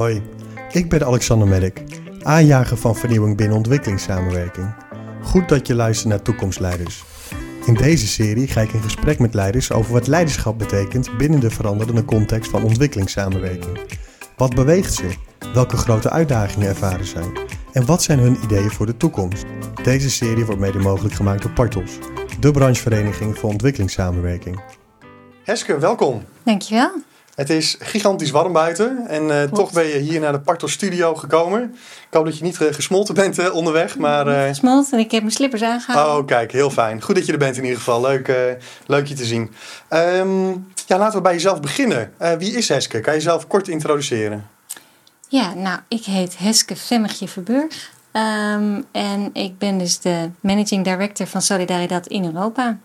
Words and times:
Hoi, 0.00 0.22
ik 0.72 0.88
ben 0.88 1.06
Alexander 1.06 1.48
Merk, 1.48 1.82
aanjager 2.22 2.76
van 2.76 2.96
vernieuwing 2.96 3.36
binnen 3.36 3.56
ontwikkelingssamenwerking. 3.56 4.74
Goed 5.22 5.48
dat 5.48 5.66
je 5.66 5.74
luistert 5.74 6.08
naar 6.08 6.22
Toekomstleiders. 6.22 7.04
In 7.66 7.74
deze 7.74 8.06
serie 8.06 8.46
ga 8.46 8.60
ik 8.60 8.72
in 8.72 8.82
gesprek 8.82 9.18
met 9.18 9.34
leiders 9.34 9.72
over 9.72 9.92
wat 9.92 10.06
leiderschap 10.06 10.58
betekent 10.58 11.16
binnen 11.16 11.40
de 11.40 11.50
veranderende 11.50 12.04
context 12.04 12.50
van 12.50 12.62
ontwikkelingssamenwerking. 12.62 13.78
Wat 14.36 14.54
beweegt 14.54 14.94
ze? 14.94 15.10
Welke 15.54 15.76
grote 15.76 16.10
uitdagingen 16.10 16.68
ervaren 16.68 17.06
zij? 17.06 17.32
En 17.72 17.86
wat 17.86 18.02
zijn 18.02 18.18
hun 18.18 18.38
ideeën 18.44 18.70
voor 18.70 18.86
de 18.86 18.96
toekomst? 18.96 19.44
Deze 19.82 20.10
serie 20.10 20.44
wordt 20.44 20.60
mede 20.60 20.78
mogelijk 20.78 21.14
gemaakt 21.14 21.42
door 21.42 21.52
Partos, 21.52 21.98
de 22.40 22.50
branchevereniging 22.50 23.38
voor 23.38 23.50
ontwikkelingssamenwerking. 23.50 24.60
Heske, 25.44 25.78
welkom. 25.78 26.22
Dankjewel. 26.42 27.08
Het 27.40 27.50
is 27.50 27.76
gigantisch 27.78 28.30
warm 28.30 28.52
buiten 28.52 29.06
en 29.06 29.28
uh, 29.28 29.42
toch 29.42 29.72
ben 29.72 29.86
je 29.86 29.98
hier 29.98 30.20
naar 30.20 30.32
de 30.32 30.40
Partos 30.40 30.72
studio 30.72 31.14
gekomen. 31.14 31.62
Ik 32.08 32.14
hoop 32.14 32.24
dat 32.24 32.38
je 32.38 32.44
niet 32.44 32.60
uh, 32.60 32.72
gesmolten 32.72 33.14
bent 33.14 33.38
uh, 33.38 33.54
onderweg. 33.54 33.98
Maar, 33.98 34.28
uh... 34.28 34.48
Gesmolten 34.48 34.92
en 34.92 35.04
ik 35.04 35.10
heb 35.10 35.20
mijn 35.20 35.34
slippers 35.34 35.62
aangehouden. 35.62 36.16
Oh, 36.16 36.26
kijk, 36.26 36.52
heel 36.52 36.70
fijn. 36.70 37.02
Goed 37.02 37.14
dat 37.14 37.26
je 37.26 37.32
er 37.32 37.38
bent 37.38 37.56
in 37.56 37.62
ieder 37.62 37.78
geval. 37.78 38.00
Leuk, 38.00 38.56
leuk 38.86 39.06
je 39.06 39.14
te 39.14 39.24
zien. 39.24 39.50
Um, 39.90 40.72
ja, 40.86 40.98
laten 40.98 41.16
we 41.16 41.22
bij 41.22 41.32
jezelf 41.32 41.60
beginnen. 41.60 42.12
wie 42.38 42.52
is 42.52 42.68
Heske? 42.68 43.00
Kan 43.00 43.12
je 43.12 43.18
jezelf 43.18 43.46
kort 43.46 43.68
introduceren? 43.68 44.48
Ja, 45.28 45.54
nou, 45.54 45.78
ik 45.88 46.04
heet 46.04 46.38
Heske 46.38 46.76
Vemmigje 46.76 47.28
Verburg. 47.28 47.92
Um, 48.12 48.84
en 48.92 49.30
ik 49.32 49.58
ben 49.58 49.78
dus 49.78 49.98
de 49.98 50.30
Managing 50.40 50.84
Director 50.84 51.26
van 51.26 51.42
Solidaridad 51.42 52.06
in 52.06 52.24
Europa. 52.24 52.78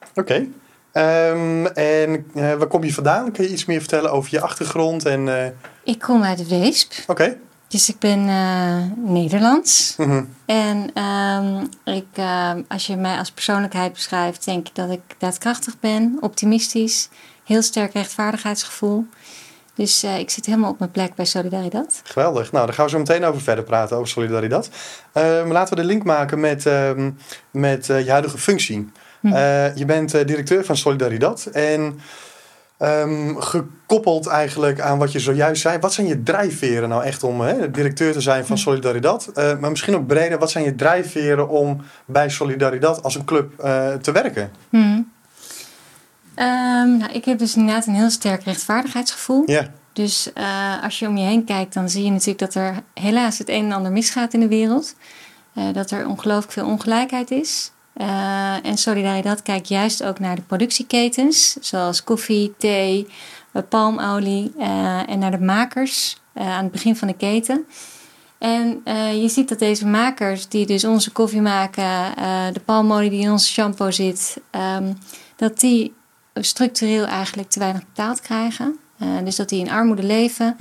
Oké. 0.00 0.20
Okay. 0.20 0.50
Um, 0.96 1.66
en 1.66 2.26
uh, 2.34 2.54
waar 2.54 2.66
kom 2.66 2.84
je 2.84 2.94
vandaan? 2.94 3.32
Kun 3.32 3.44
je 3.44 3.50
iets 3.50 3.64
meer 3.64 3.78
vertellen 3.78 4.12
over 4.12 4.30
je 4.30 4.40
achtergrond? 4.40 5.04
En, 5.04 5.26
uh... 5.26 5.46
Ik 5.84 5.98
kom 5.98 6.22
uit 6.22 6.48
Weesp. 6.48 6.92
Oké. 7.02 7.10
Okay. 7.10 7.38
Dus 7.68 7.88
ik 7.88 7.98
ben 7.98 8.28
uh, 8.28 8.82
Nederlands. 9.12 9.94
Mm 9.96 10.06
-hmm. 10.10 10.28
En 10.46 11.02
um, 11.02 11.68
ik, 11.84 12.06
als 12.68 12.86
je 12.86 12.96
mij 12.96 13.18
als 13.18 13.30
persoonlijkheid 13.30 13.92
beschrijft, 13.92 14.44
denk 14.44 14.68
ik 14.68 14.74
dat 14.74 14.90
ik 14.90 15.00
daadkrachtig 15.18 15.80
ben, 15.80 16.16
optimistisch, 16.20 17.08
heel 17.44 17.62
sterk 17.62 17.92
rechtvaardigheidsgevoel. 17.92 19.06
Dus 19.74 20.04
uh, 20.04 20.18
ik 20.18 20.30
zit 20.30 20.46
helemaal 20.46 20.70
op 20.70 20.78
mijn 20.78 20.90
plek 20.90 21.14
bij 21.14 21.24
Solidaridad. 21.24 22.00
Geweldig. 22.04 22.52
Nou, 22.52 22.66
daar 22.66 22.74
gaan 22.74 22.84
we 22.84 22.90
zo 22.90 22.98
meteen 22.98 23.24
over 23.24 23.40
verder 23.40 23.64
praten, 23.64 23.96
over 23.96 24.08
Solidaridad. 24.08 24.68
Uh, 24.68 25.22
maar 25.22 25.46
laten 25.46 25.76
we 25.76 25.80
de 25.80 25.86
link 25.86 26.04
maken 26.04 26.40
met, 26.40 26.66
uh, 26.66 26.90
met 27.50 27.86
je 27.86 28.10
huidige 28.10 28.38
functie. 28.38 28.90
Hm. 29.28 29.78
je 29.78 29.84
bent 29.86 30.10
directeur 30.10 30.64
van 30.64 30.76
Solidaridad. 30.76 31.46
En 31.52 32.00
um, 32.78 33.40
gekoppeld 33.40 34.26
eigenlijk 34.26 34.80
aan 34.80 34.98
wat 34.98 35.12
je 35.12 35.20
zojuist 35.20 35.62
zei. 35.62 35.78
Wat 35.78 35.92
zijn 35.92 36.06
je 36.06 36.22
drijfveren 36.22 36.88
nou 36.88 37.04
echt 37.04 37.22
om 37.22 37.40
hè, 37.40 37.70
directeur 37.70 38.12
te 38.12 38.20
zijn 38.20 38.46
van 38.46 38.56
hm. 38.56 38.62
Solidaridad? 38.62 39.30
maar 39.34 39.70
misschien 39.70 39.96
ook 39.96 40.06
breder, 40.06 40.38
wat 40.38 40.50
zijn 40.50 40.64
je 40.64 40.74
drijfveren 40.74 41.48
om 41.48 41.82
bij 42.04 42.28
Solidaridad 42.30 43.02
als 43.02 43.14
een 43.14 43.24
club 43.24 43.52
te 44.02 44.12
werken? 44.12 44.50
Hm. 44.70 45.02
Um, 46.38 46.96
nou, 46.96 47.12
ik 47.12 47.24
heb 47.24 47.38
dus 47.38 47.56
inderdaad 47.56 47.86
een 47.86 47.94
heel 47.94 48.10
sterk 48.10 48.42
rechtvaardigheidsgevoel. 48.42 49.42
Ja. 49.46 49.66
Dus 49.92 50.30
uh, 50.34 50.82
als 50.82 50.98
je 50.98 51.06
om 51.06 51.16
je 51.16 51.24
heen 51.24 51.44
kijkt, 51.44 51.74
dan 51.74 51.88
zie 51.88 52.04
je 52.04 52.10
natuurlijk 52.10 52.38
dat 52.38 52.54
er 52.54 52.82
helaas 52.94 53.38
het 53.38 53.48
een 53.48 53.64
en 53.64 53.72
ander 53.72 53.92
misgaat 53.92 54.34
in 54.34 54.40
de 54.40 54.48
wereld. 54.48 54.94
Uh, 55.54 55.64
dat 55.72 55.90
er 55.90 56.06
ongelooflijk 56.06 56.52
veel 56.52 56.66
ongelijkheid 56.66 57.30
is. 57.30 57.72
Uh, 57.96 58.66
en 58.66 58.76
Solidaridad 58.78 59.42
kijkt 59.42 59.68
juist 59.68 60.02
ook 60.02 60.18
naar 60.18 60.36
de 60.36 60.42
productieketens, 60.42 61.56
zoals 61.60 62.04
koffie, 62.04 62.54
thee, 62.58 63.06
palmolie 63.68 64.52
en 65.06 65.18
naar 65.18 65.30
de 65.30 65.44
makers 65.44 66.20
aan 66.34 66.62
het 66.62 66.72
begin 66.72 66.96
van 66.96 67.08
de 67.08 67.14
keten. 67.14 67.66
En 68.38 68.82
je 69.20 69.28
ziet 69.28 69.48
dat 69.48 69.58
deze 69.58 69.86
makers, 69.86 70.48
die 70.48 70.66
dus 70.66 70.84
onze 70.84 71.12
koffie 71.12 71.40
maken, 71.40 72.14
de 72.52 72.60
palmolie 72.64 73.10
die 73.10 73.20
in 73.20 73.30
onze 73.30 73.46
shampoo 73.46 73.90
zit, 73.90 74.36
um, 74.50 74.98
dat 75.36 75.60
die 75.60 75.94
structureel 76.34 77.04
eigenlijk 77.04 77.50
te 77.50 77.58
weinig 77.58 77.86
betaald 77.86 78.20
krijgen. 78.20 78.78
Uh, 79.02 79.08
dus 79.24 79.36
dat 79.36 79.48
die 79.48 79.60
in 79.60 79.70
armoede 79.70 80.02
leven. 80.02 80.56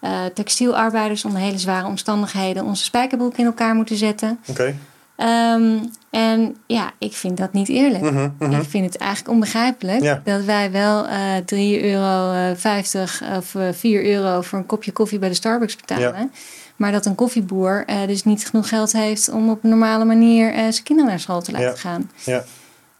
Uh, 0.00 0.24
textielarbeiders 0.34 1.24
onder 1.24 1.40
hele 1.40 1.58
zware 1.58 1.86
omstandigheden 1.86 2.64
onze 2.64 2.84
spijkerbroek 2.84 3.36
in 3.36 3.44
elkaar 3.44 3.74
moeten 3.74 3.96
zetten. 3.96 4.38
Okay. 4.46 4.76
Um, 5.22 5.90
en 6.10 6.56
ja, 6.66 6.90
ik 6.98 7.12
vind 7.12 7.36
dat 7.36 7.52
niet 7.52 7.68
eerlijk. 7.68 8.04
Uh 8.04 8.26
-huh, 8.38 8.60
Ik 8.60 8.68
vind 8.68 8.84
het 8.84 8.96
eigenlijk 8.96 9.30
onbegrijpelijk 9.30 10.02
ja. 10.02 10.20
dat 10.24 10.44
wij 10.44 10.70
wel 10.70 11.06
uh, 11.06 11.36
3,50 11.36 11.82
euro 11.82 13.36
of 13.36 13.56
4 13.72 14.04
euro 14.04 14.40
voor 14.40 14.58
een 14.58 14.66
kopje 14.66 14.92
koffie 14.92 15.18
bij 15.18 15.28
de 15.28 15.34
Starbucks 15.34 15.76
betalen. 15.76 16.20
Ja. 16.20 16.28
Maar 16.76 16.92
dat 16.92 17.06
een 17.06 17.14
koffieboer 17.14 17.84
dus 18.06 18.24
niet 18.24 18.46
genoeg 18.46 18.68
geld 18.68 18.92
heeft 18.92 19.30
om 19.30 19.50
op 19.50 19.64
een 19.64 19.70
normale 19.70 20.04
manier 20.04 20.52
zijn 20.52 20.82
kinderen 20.82 21.10
naar 21.10 21.20
school 21.20 21.42
te 21.42 21.52
laten 21.52 21.68
ja. 21.68 21.74
gaan. 21.74 22.10
Ja. 22.24 22.44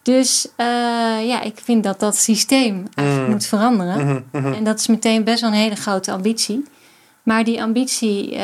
Dus 0.02 0.48
ja, 1.26 1.42
ik 1.42 1.58
vind 1.62 1.84
dat 1.84 2.00
dat 2.00 2.16
systeem 2.16 2.86
eigenlijk 2.94 3.28
mm. 3.28 3.34
moet 3.34 3.46
veranderen. 3.46 4.24
-hmm. 4.32 4.52
En 4.52 4.64
dat 4.64 4.78
is 4.78 4.86
meteen 4.86 5.24
best 5.24 5.40
wel 5.40 5.50
een 5.50 5.56
hele 5.56 5.76
grote 5.76 6.12
ambitie. 6.12 6.64
Maar 7.22 7.44
die 7.44 7.62
ambitie, 7.62 8.36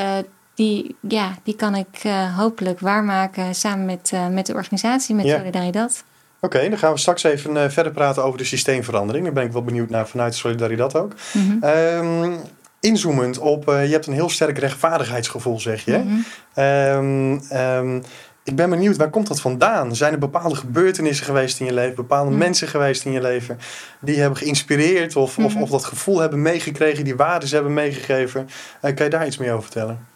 die, 0.57 0.97
ja, 1.01 1.37
die 1.43 1.57
kan 1.57 1.75
ik 1.75 2.05
uh, 2.07 2.39
hopelijk 2.39 2.81
waarmaken 2.81 3.55
samen 3.55 3.85
met, 3.85 4.13
met 4.31 4.47
de 4.47 4.55
organisatie, 4.55 5.15
met 5.15 5.25
ja. 5.25 5.39
Solidaridad. 5.39 6.05
Oké, 6.41 6.57
okay, 6.57 6.69
dan 6.69 6.79
gaan 6.79 6.93
we 6.93 6.99
straks 6.99 7.23
even 7.23 7.73
verder 7.73 7.93
praten 7.93 8.25
over 8.25 8.39
de 8.39 8.45
systeemverandering. 8.45 9.25
Daar 9.25 9.35
ben 9.35 9.45
ik 9.45 9.53
wel 9.53 9.65
benieuwd 9.65 9.91
naar 9.91 10.09
vanuit 10.09 10.35
Solidaridad 10.35 10.97
ook. 10.97 11.13
Mm 11.33 11.61
-hmm. 11.61 11.71
um, 12.25 12.41
inzoomend 12.81 13.39
op, 13.39 13.65
je 13.67 13.73
hebt 13.73 14.07
een 14.07 14.13
heel 14.13 14.29
sterk 14.29 14.59
rechtvaardigheidsgevoel, 14.59 15.61
zeg 15.61 15.85
je. 15.85 15.97
Mm 15.97 16.25
-hmm. 16.55 16.65
um, 16.65 17.41
um, 17.53 18.03
ik 18.47 18.57
ben 18.57 18.71
benieuwd, 18.71 18.97
waar 18.97 19.11
komt 19.11 19.27
dat 19.27 19.41
vandaan? 19.41 19.97
Zijn 19.97 20.13
er 20.13 20.19
bepaalde 20.19 20.55
gebeurtenissen 20.55 21.27
geweest 21.27 21.61
in 21.61 21.67
je 21.67 21.73
leven, 21.73 21.95
bepaalde 21.95 22.31
Mm. 22.31 22.39
mensen 22.39 22.69
geweest 22.69 23.05
in 23.05 23.13
je 23.13 23.21
leven 23.21 23.59
die 24.01 24.21
hebben 24.21 24.39
geïnspireerd 24.39 25.17
of, 25.17 25.39
of, 25.39 25.55
Mhm. 25.55 25.63
of 25.63 25.71
dat 25.71 25.85
gevoel 25.85 26.21
hebben 26.21 26.43
meegekregen, 26.43 27.05
die 27.05 27.17
waarden 27.17 27.49
hebben 27.49 27.75
meegegeven? 27.75 28.49
Eh, 28.81 28.95
kan 28.95 29.05
je 29.05 29.11
daar 29.11 29.27
iets 29.27 29.39
meer 29.39 29.51
over 29.51 29.63
vertellen? 29.63 30.07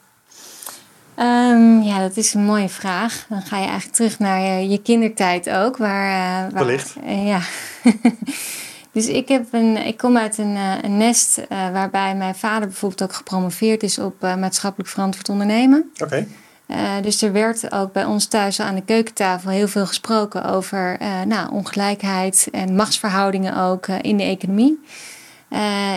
Um, 1.20 1.82
ja, 1.82 2.00
dat 2.00 2.16
is 2.16 2.34
een 2.34 2.44
mooie 2.44 2.69
vraag. 2.69 3.26
Dan 3.28 3.42
ga 3.42 3.56
je 3.56 3.66
eigenlijk 3.66 3.94
terug 3.94 4.19
naar 4.19 4.41
je, 4.41 4.69
je 4.69 4.82
kindertijd 4.82 5.50
ook. 5.50 5.76
Waar, 5.76 6.08
uh, 6.08 6.53
waar, 6.53 6.64
Wellicht. 6.64 6.97
Uh, 7.04 7.26
ja. 7.26 7.41
dus 8.92 9.06
ik, 9.06 9.28
heb 9.28 9.47
een, 9.50 9.76
ik 9.86 9.97
kom 9.97 10.16
uit 10.16 10.38
een, 10.38 10.54
uh, 10.54 10.72
een 10.82 10.97
nest 10.97 11.41
waarbij 11.48 12.14
mijn 12.14 12.34
vader 12.34 12.69
bijvoorbeeld 12.69 13.03
ook 13.03 13.12
gepromoveerd 13.12 13.82
is 13.82 13.98
op 13.98 14.20
maatschappelijk 14.20 14.91
verantwoord 14.91 15.28
ondernemen. 15.28 15.91
Oké. 15.94 16.04
Okay. 16.66 17.03
Dus 17.03 17.22
er 17.22 17.32
werd 17.32 17.72
ook 17.72 17.92
bij 17.92 18.04
ons 18.04 18.26
thuis 18.26 18.60
aan 18.60 18.75
de 18.75 18.84
keukentafel 18.84 19.50
heel 19.50 19.69
veel 19.69 19.87
gesproken 19.87 20.44
over 20.44 20.98
nou, 21.26 21.50
ongelijkheid 21.52 22.48
en 22.52 22.75
machtsverhoudingen 22.75 23.56
ook 23.56 23.87
in 23.88 24.16
de 24.16 24.22
economie. 24.22 24.78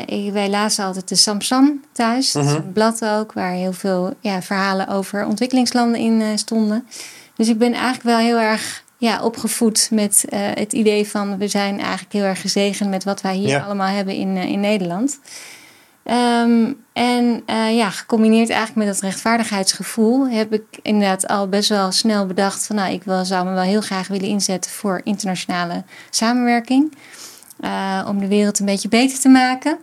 Ik, 0.05 0.31
wij 0.31 0.49
lazen 0.49 0.85
altijd 0.85 1.09
de 1.09 1.15
Samsam 1.15 1.83
thuis, 1.91 2.31
dat 2.31 2.45
is 2.45 2.51
een 2.51 2.73
blad 2.73 3.05
ook, 3.05 3.33
waar 3.33 3.51
heel 3.51 3.73
veel 3.73 4.13
ja, 4.19 4.41
verhalen 4.41 4.87
over 4.87 5.25
ontwikkelingslanden 5.25 5.99
in 5.99 6.37
stonden. 6.39 6.87
Dus 7.35 7.47
ik 7.47 7.57
ben 7.57 7.73
eigenlijk 7.73 8.03
wel 8.03 8.17
heel 8.17 8.39
erg 8.39 8.83
ja, 8.97 9.23
opgevoed 9.23 9.87
met 9.91 10.25
het 10.29 10.73
idee 10.73 11.07
van 11.07 11.37
we 11.37 11.47
zijn 11.47 11.79
eigenlijk 11.79 12.13
heel 12.13 12.23
erg 12.23 12.41
gezegend 12.41 12.89
met 12.89 13.03
wat 13.03 13.21
wij 13.21 13.35
hier 13.35 13.47
Ja. 13.47 13.59
allemaal 13.59 13.87
hebben 13.87 14.15
in, 14.15 14.37
in 14.37 14.59
Nederland. 14.59 15.19
Um, 16.05 16.83
en 16.93 17.43
uh, 17.49 17.75
ja, 17.75 17.89
gecombineerd 17.89 18.49
eigenlijk 18.49 18.85
met 18.85 18.95
dat 18.95 19.03
rechtvaardigheidsgevoel 19.03 20.29
heb 20.29 20.53
ik 20.53 20.63
inderdaad 20.81 21.27
al 21.27 21.47
best 21.47 21.69
wel 21.69 21.91
snel 21.91 22.25
bedacht 22.25 22.65
van 22.65 22.75
nou, 22.75 22.93
ik 22.93 23.03
wil, 23.03 23.25
zou 23.25 23.45
me 23.45 23.53
wel 23.53 23.63
heel 23.63 23.81
graag 23.81 24.07
willen 24.07 24.27
inzetten 24.27 24.71
voor 24.71 25.01
internationale 25.03 25.83
samenwerking. 26.09 26.93
Uh, 27.63 28.05
om 28.07 28.19
de 28.19 28.27
wereld 28.27 28.59
een 28.59 28.65
beetje 28.65 28.89
beter 28.89 29.19
te 29.19 29.29
maken. 29.29 29.79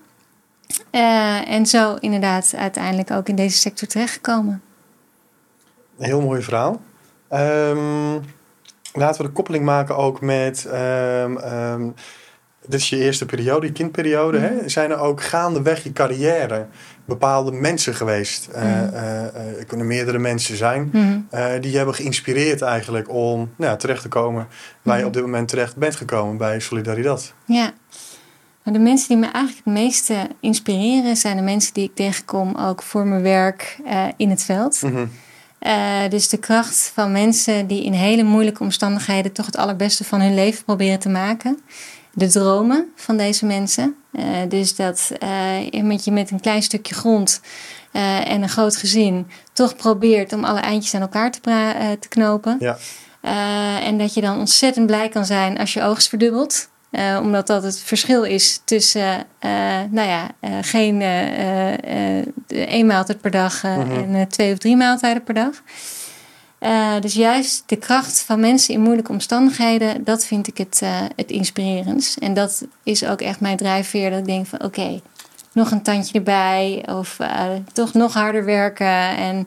Uh, 0.93 1.51
en 1.51 1.67
zo 1.67 1.95
inderdaad 1.95 2.55
uiteindelijk 2.57 3.11
ook 3.11 3.29
in 3.29 3.37
deze 3.37 3.59
sector 3.59 3.89
terechtgekomen. 3.89 4.63
Een 5.99 6.05
heel 6.05 6.21
mooi 6.21 6.43
verhaal. 6.43 6.81
Um, 7.33 8.21
laten 8.93 9.23
we 9.23 9.27
de 9.27 9.33
koppeling 9.33 9.65
maken 9.65 9.97
ook 9.97 10.21
met. 10.21 10.65
Um, 10.65 11.39
um, 11.39 11.95
dit 12.67 12.81
is 12.81 12.89
je 12.89 12.97
eerste 12.97 13.27
periode, 13.27 13.67
je 13.67 13.73
kindperiode. 13.73 14.39
Mm. 14.39 14.45
Hè? 14.45 14.69
Zijn 14.69 14.91
er 14.91 14.99
ook 14.99 15.23
gaandeweg 15.23 15.83
je 15.83 15.93
carrière 15.93 16.67
bepaalde 17.05 17.53
mensen 17.53 17.95
geweest? 17.95 18.49
Mm. 18.49 18.63
Uh, 18.63 18.83
uh, 18.83 19.23
uh, 19.23 19.65
kunnen 19.67 19.87
meerdere 19.87 20.19
mensen 20.19 20.57
zijn. 20.57 20.91
Mm. 20.93 21.29
die 21.61 21.77
hebben 21.77 21.95
geïnspireerd 21.95 22.63
eigenlijk 22.63 23.09
om 23.11 23.51
nou, 23.57 23.79
terecht 23.79 24.03
te 24.03 24.09
komen 24.09 24.49
waar 24.83 24.99
je 24.99 25.07
op 25.07 25.13
dit 25.13 25.23
moment 25.23 25.49
terecht 25.49 25.77
bent 25.77 25.97
gekomen 25.97 26.37
bij 26.37 26.61
Solidaridad. 26.61 27.35
Ja. 27.45 27.73
Nou, 28.65 28.79
de 28.79 28.85
mensen 28.85 29.09
die 29.09 29.17
me 29.17 29.31
eigenlijk 29.33 29.65
het 29.65 29.75
meeste 29.75 30.29
inspireren 30.41 31.17
zijn 31.17 31.37
de 31.37 31.43
mensen 31.43 31.75
die 31.75 31.85
ik 31.85 31.95
tegenkom 31.95 32.57
ook 32.57 32.83
voor 32.83 33.07
mijn 33.07 33.23
werk 33.23 33.79
in 34.17 34.31
het 34.31 34.43
veld. 34.43 34.81
-hmm. 34.81 35.11
Uh, 35.67 36.09
dus 36.09 36.29
de 36.29 36.39
kracht 36.39 36.91
van 36.95 37.13
mensen 37.13 37.67
die 37.67 37.85
in 37.85 37.93
hele 37.93 38.23
moeilijke 38.23 38.63
omstandigheden 38.63 39.33
toch 39.33 39.47
het 39.47 39.57
allerbeste 39.57 40.05
van 40.05 40.21
hun 40.21 40.35
leven 40.35 40.65
proberen 40.65 40.99
te 40.99 41.09
maken. 41.09 41.59
De 42.13 42.29
dromen 42.29 42.93
van 42.97 43.17
deze 43.17 43.47
mensen. 43.47 43.97
dus 44.49 44.77
dat 44.77 45.13
met 45.83 46.05
je 46.05 46.11
met 46.11 46.31
een 46.31 46.41
klein 46.41 46.63
stukje 46.63 46.95
grond 46.95 47.41
en 48.25 48.43
een 48.43 48.49
groot 48.49 48.77
gezin 48.77 49.27
toch 49.53 49.77
probeert 49.77 50.33
om 50.33 50.45
alle 50.45 50.61
eindjes 50.61 50.95
aan 50.95 51.01
elkaar 51.01 51.31
te, 51.31 51.97
te 52.01 52.09
knopen. 52.09 52.57
Ja. 52.61 52.77
en 53.81 53.99
dat 53.99 54.15
je 54.15 54.21
dan 54.21 54.39
ontzettend 54.39 54.87
blij 54.87 55.09
kan 55.09 55.25
zijn 55.25 55.59
als 55.59 55.73
je 55.73 55.83
oogst 55.83 56.09
verdubbelt. 56.09 56.69
Uh, 56.91 57.19
omdat 57.23 57.47
dat 57.47 57.63
het 57.63 57.81
verschil 57.81 58.23
is 58.23 58.61
tussen, 58.65 59.27
uh, 59.41 59.51
nou 59.91 60.09
ja, 60.09 60.29
uh, 60.41 60.51
geen 60.61 61.01
één 62.49 62.87
maaltijd 62.87 63.21
per 63.21 63.31
dag 63.31 63.63
mhm. 63.63 64.15
en 64.15 64.29
twee 64.29 64.53
of 64.53 64.59
drie 64.59 64.77
maaltijden 64.77 65.23
per 65.23 65.35
dag. 65.35 65.63
Dus 67.01 67.15
juist 67.15 67.63
de 67.67 67.77
kracht 67.77 68.23
van 68.23 68.41
mensen 68.41 68.75
in 68.75 68.81
moeilijke 68.81 69.13
omstandigheden, 69.13 70.05
dat 70.05 70.27
vind 70.27 70.47
ik 70.47 70.59
het, 70.59 70.81
het 71.17 71.31
inspirerends. 71.31 72.19
En 72.19 72.35
dat 72.35 72.65
is 72.83 73.05
ook 73.05 73.21
echt 73.21 73.41
mijn 73.41 73.57
drijfveer. 73.57 74.11
Dat 74.11 74.19
ik 74.19 74.25
denk 74.25 74.47
van 74.47 74.63
oké, 74.63 75.01
nog 75.53 75.71
een 75.71 75.83
tandje 75.83 76.19
erbij. 76.19 76.85
Of 76.87 77.17
toch 77.73 77.93
nog 77.93 78.15
harder 78.15 78.45
werken. 78.45 79.17
En 79.17 79.47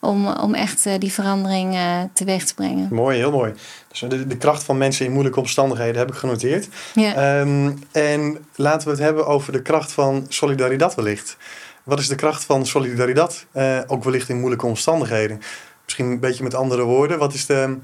om, 0.00 0.26
om 0.26 0.54
echt 0.54 1.00
die 1.00 1.12
verandering 1.12 1.76
teweeg 2.12 2.44
te 2.44 2.54
brengen. 2.54 2.88
Mooi, 2.90 3.18
heel 3.18 3.30
mooi. 3.30 3.52
Dus 3.88 4.00
de, 4.00 4.26
de, 4.26 4.36
kracht 4.36 4.62
van 4.62 4.78
mensen 4.78 5.06
in 5.06 5.12
moeilijke 5.12 5.40
omstandigheden 5.40 5.96
heb 5.96 6.08
ik 6.08 6.14
genoteerd. 6.14 6.68
Ja. 6.94 7.14
Ehm, 7.14 7.72
en 7.92 8.44
laten 8.54 8.88
we 8.88 8.94
het 8.94 9.02
hebben 9.02 9.26
over 9.26 9.52
de 9.52 9.62
kracht 9.62 9.92
van 9.92 10.26
solidariteit 10.28 10.94
wellicht. 10.94 11.36
Wat 11.82 11.98
is 11.98 12.08
de 12.08 12.14
kracht 12.14 12.44
van 12.44 12.66
solidariteit, 12.66 13.46
uh, 13.56 13.80
ook 13.86 14.04
wellicht 14.04 14.28
in 14.28 14.38
moeilijke 14.38 14.66
omstandigheden? 14.66 15.40
Misschien 15.84 16.06
een 16.06 16.20
beetje 16.20 16.42
met 16.42 16.54
andere 16.54 16.82
woorden. 16.82 17.18
Wat 17.18 17.34
is 17.34 17.46
de 17.46 17.76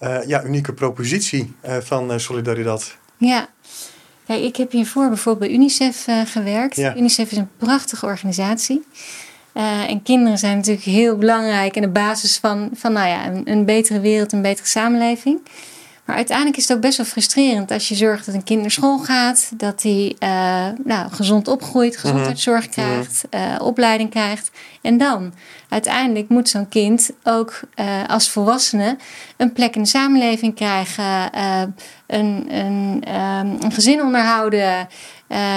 uh, 0.00 0.16
ja, 0.26 0.44
unieke 0.44 0.72
propositie 0.72 1.54
uh, 1.64 1.76
van 1.76 2.20
solidariteit? 2.20 2.96
Ja, 3.16 3.48
Kijk, 4.26 4.42
ik 4.42 4.56
heb 4.56 4.72
hiervoor 4.72 5.08
bijvoorbeeld 5.08 5.50
bij 5.50 5.58
UNICEF 5.58 6.06
gewerkt. 6.24 6.76
Ja. 6.76 6.96
UNICEF 6.96 7.30
is 7.30 7.36
een 7.36 7.50
prachtige 7.56 8.06
organisatie. 8.06 8.82
Uh, 9.54 9.90
en 9.90 10.02
kinderen 10.02 10.38
zijn 10.38 10.56
natuurlijk 10.56 10.84
heel 10.84 11.16
belangrijk 11.16 11.76
en 11.76 11.82
de 11.82 11.88
basis 11.88 12.38
van, 12.38 12.70
van 12.74 12.92
nou 12.92 13.08
ja, 13.08 13.26
een, 13.26 13.50
een, 13.50 13.64
betere 13.64 14.00
wereld, 14.00 14.32
een 14.32 14.42
betere 14.42 14.68
samenleving. 14.68 15.40
Maar 16.04 16.16
uiteindelijk 16.16 16.56
is 16.56 16.68
het 16.68 16.76
ook 16.76 16.82
best 16.82 16.96
wel 16.96 17.06
frustrerend 17.06 17.70
als 17.70 17.88
je 17.88 17.94
zorgt 17.94 18.26
dat 18.26 18.34
een 18.34 18.44
kind 18.44 18.60
naar 18.60 18.70
school 18.70 18.98
gaat, 18.98 19.50
dat 19.56 19.82
hij 19.82 20.16
uh, 20.18 20.28
nou, 20.84 21.10
gezond 21.10 21.48
opgroeit, 21.48 21.96
gezondheidszorg 21.96 22.64
mhm. 22.64 22.70
krijgt, 22.70 23.24
uh, 23.30 23.54
opleiding 23.58 24.10
krijgt. 24.10 24.50
En 24.82 24.98
dan, 24.98 25.32
uiteindelijk 25.68 26.28
moet 26.28 26.48
zo'n 26.48 26.68
kind 26.68 27.10
ook 27.22 27.60
als 28.06 28.30
volwassene 28.30 28.96
een 29.36 29.52
plek 29.52 29.76
in 29.76 29.82
de 29.82 29.88
samenleving 29.88 30.54
krijgen, 30.54 31.30
een, 32.06 32.46
een, 32.54 33.02
um, 33.08 33.56
een 33.60 33.72
gezin 33.72 34.02
onderhouden. 34.02 34.88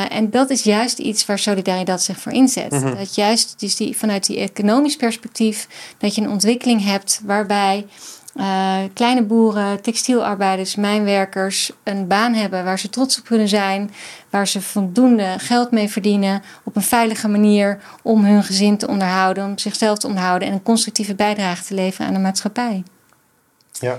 En 0.10 0.30
dat 0.30 0.50
is 0.50 0.64
juist 0.64 1.00
iets 1.00 1.26
waar 1.26 1.40
solidariteit 1.40 2.02
zich 2.02 2.20
voor 2.20 2.32
inzet. 2.32 2.72
Mhm. 2.72 2.96
Dat 2.96 3.16
juist 3.16 3.60
dus 3.60 3.76
die, 3.76 3.98
vanuit 3.98 4.26
die 4.26 4.40
economisch 4.40 4.96
perspectief, 4.96 5.68
dat 5.98 6.16
je 6.16 6.22
een 6.22 6.30
ontwikkeling 6.30 6.84
hebt 6.84 7.22
waarbij 7.26 7.86
uh, 8.38 8.78
kleine 8.94 9.24
boeren, 9.24 9.82
textielarbeiders, 9.82 10.76
mijnwerkers 10.76 11.72
een 11.84 12.08
baan 12.08 12.34
hebben 12.34 12.64
waar 12.64 12.80
ze 12.80 12.90
trots 12.90 13.20
op 13.20 13.26
kunnen 13.26 13.48
zijn, 13.48 13.92
waar 14.30 14.48
ze 14.48 14.62
voldoende 14.62 15.36
geld 15.38 15.72
mee 15.72 15.90
verdienen 15.90 16.42
op 16.64 16.76
een 16.76 16.82
veilige 16.82 17.28
manier 17.28 17.80
om 18.04 18.26
hun 18.26 18.44
gezin 18.44 18.78
te 18.78 18.88
onderhouden, 18.88 19.46
om 19.46 19.58
zichzelf 19.58 19.98
te 19.98 20.08
onderhouden 20.08 20.48
en 20.48 20.54
een 20.54 20.64
constructieve 20.64 21.16
bijdrage 21.16 21.64
te 21.64 21.74
leveren 21.74 22.08
aan 22.08 22.14
de 22.14 22.20
maatschappij. 22.20 22.84
Ja. 23.72 23.98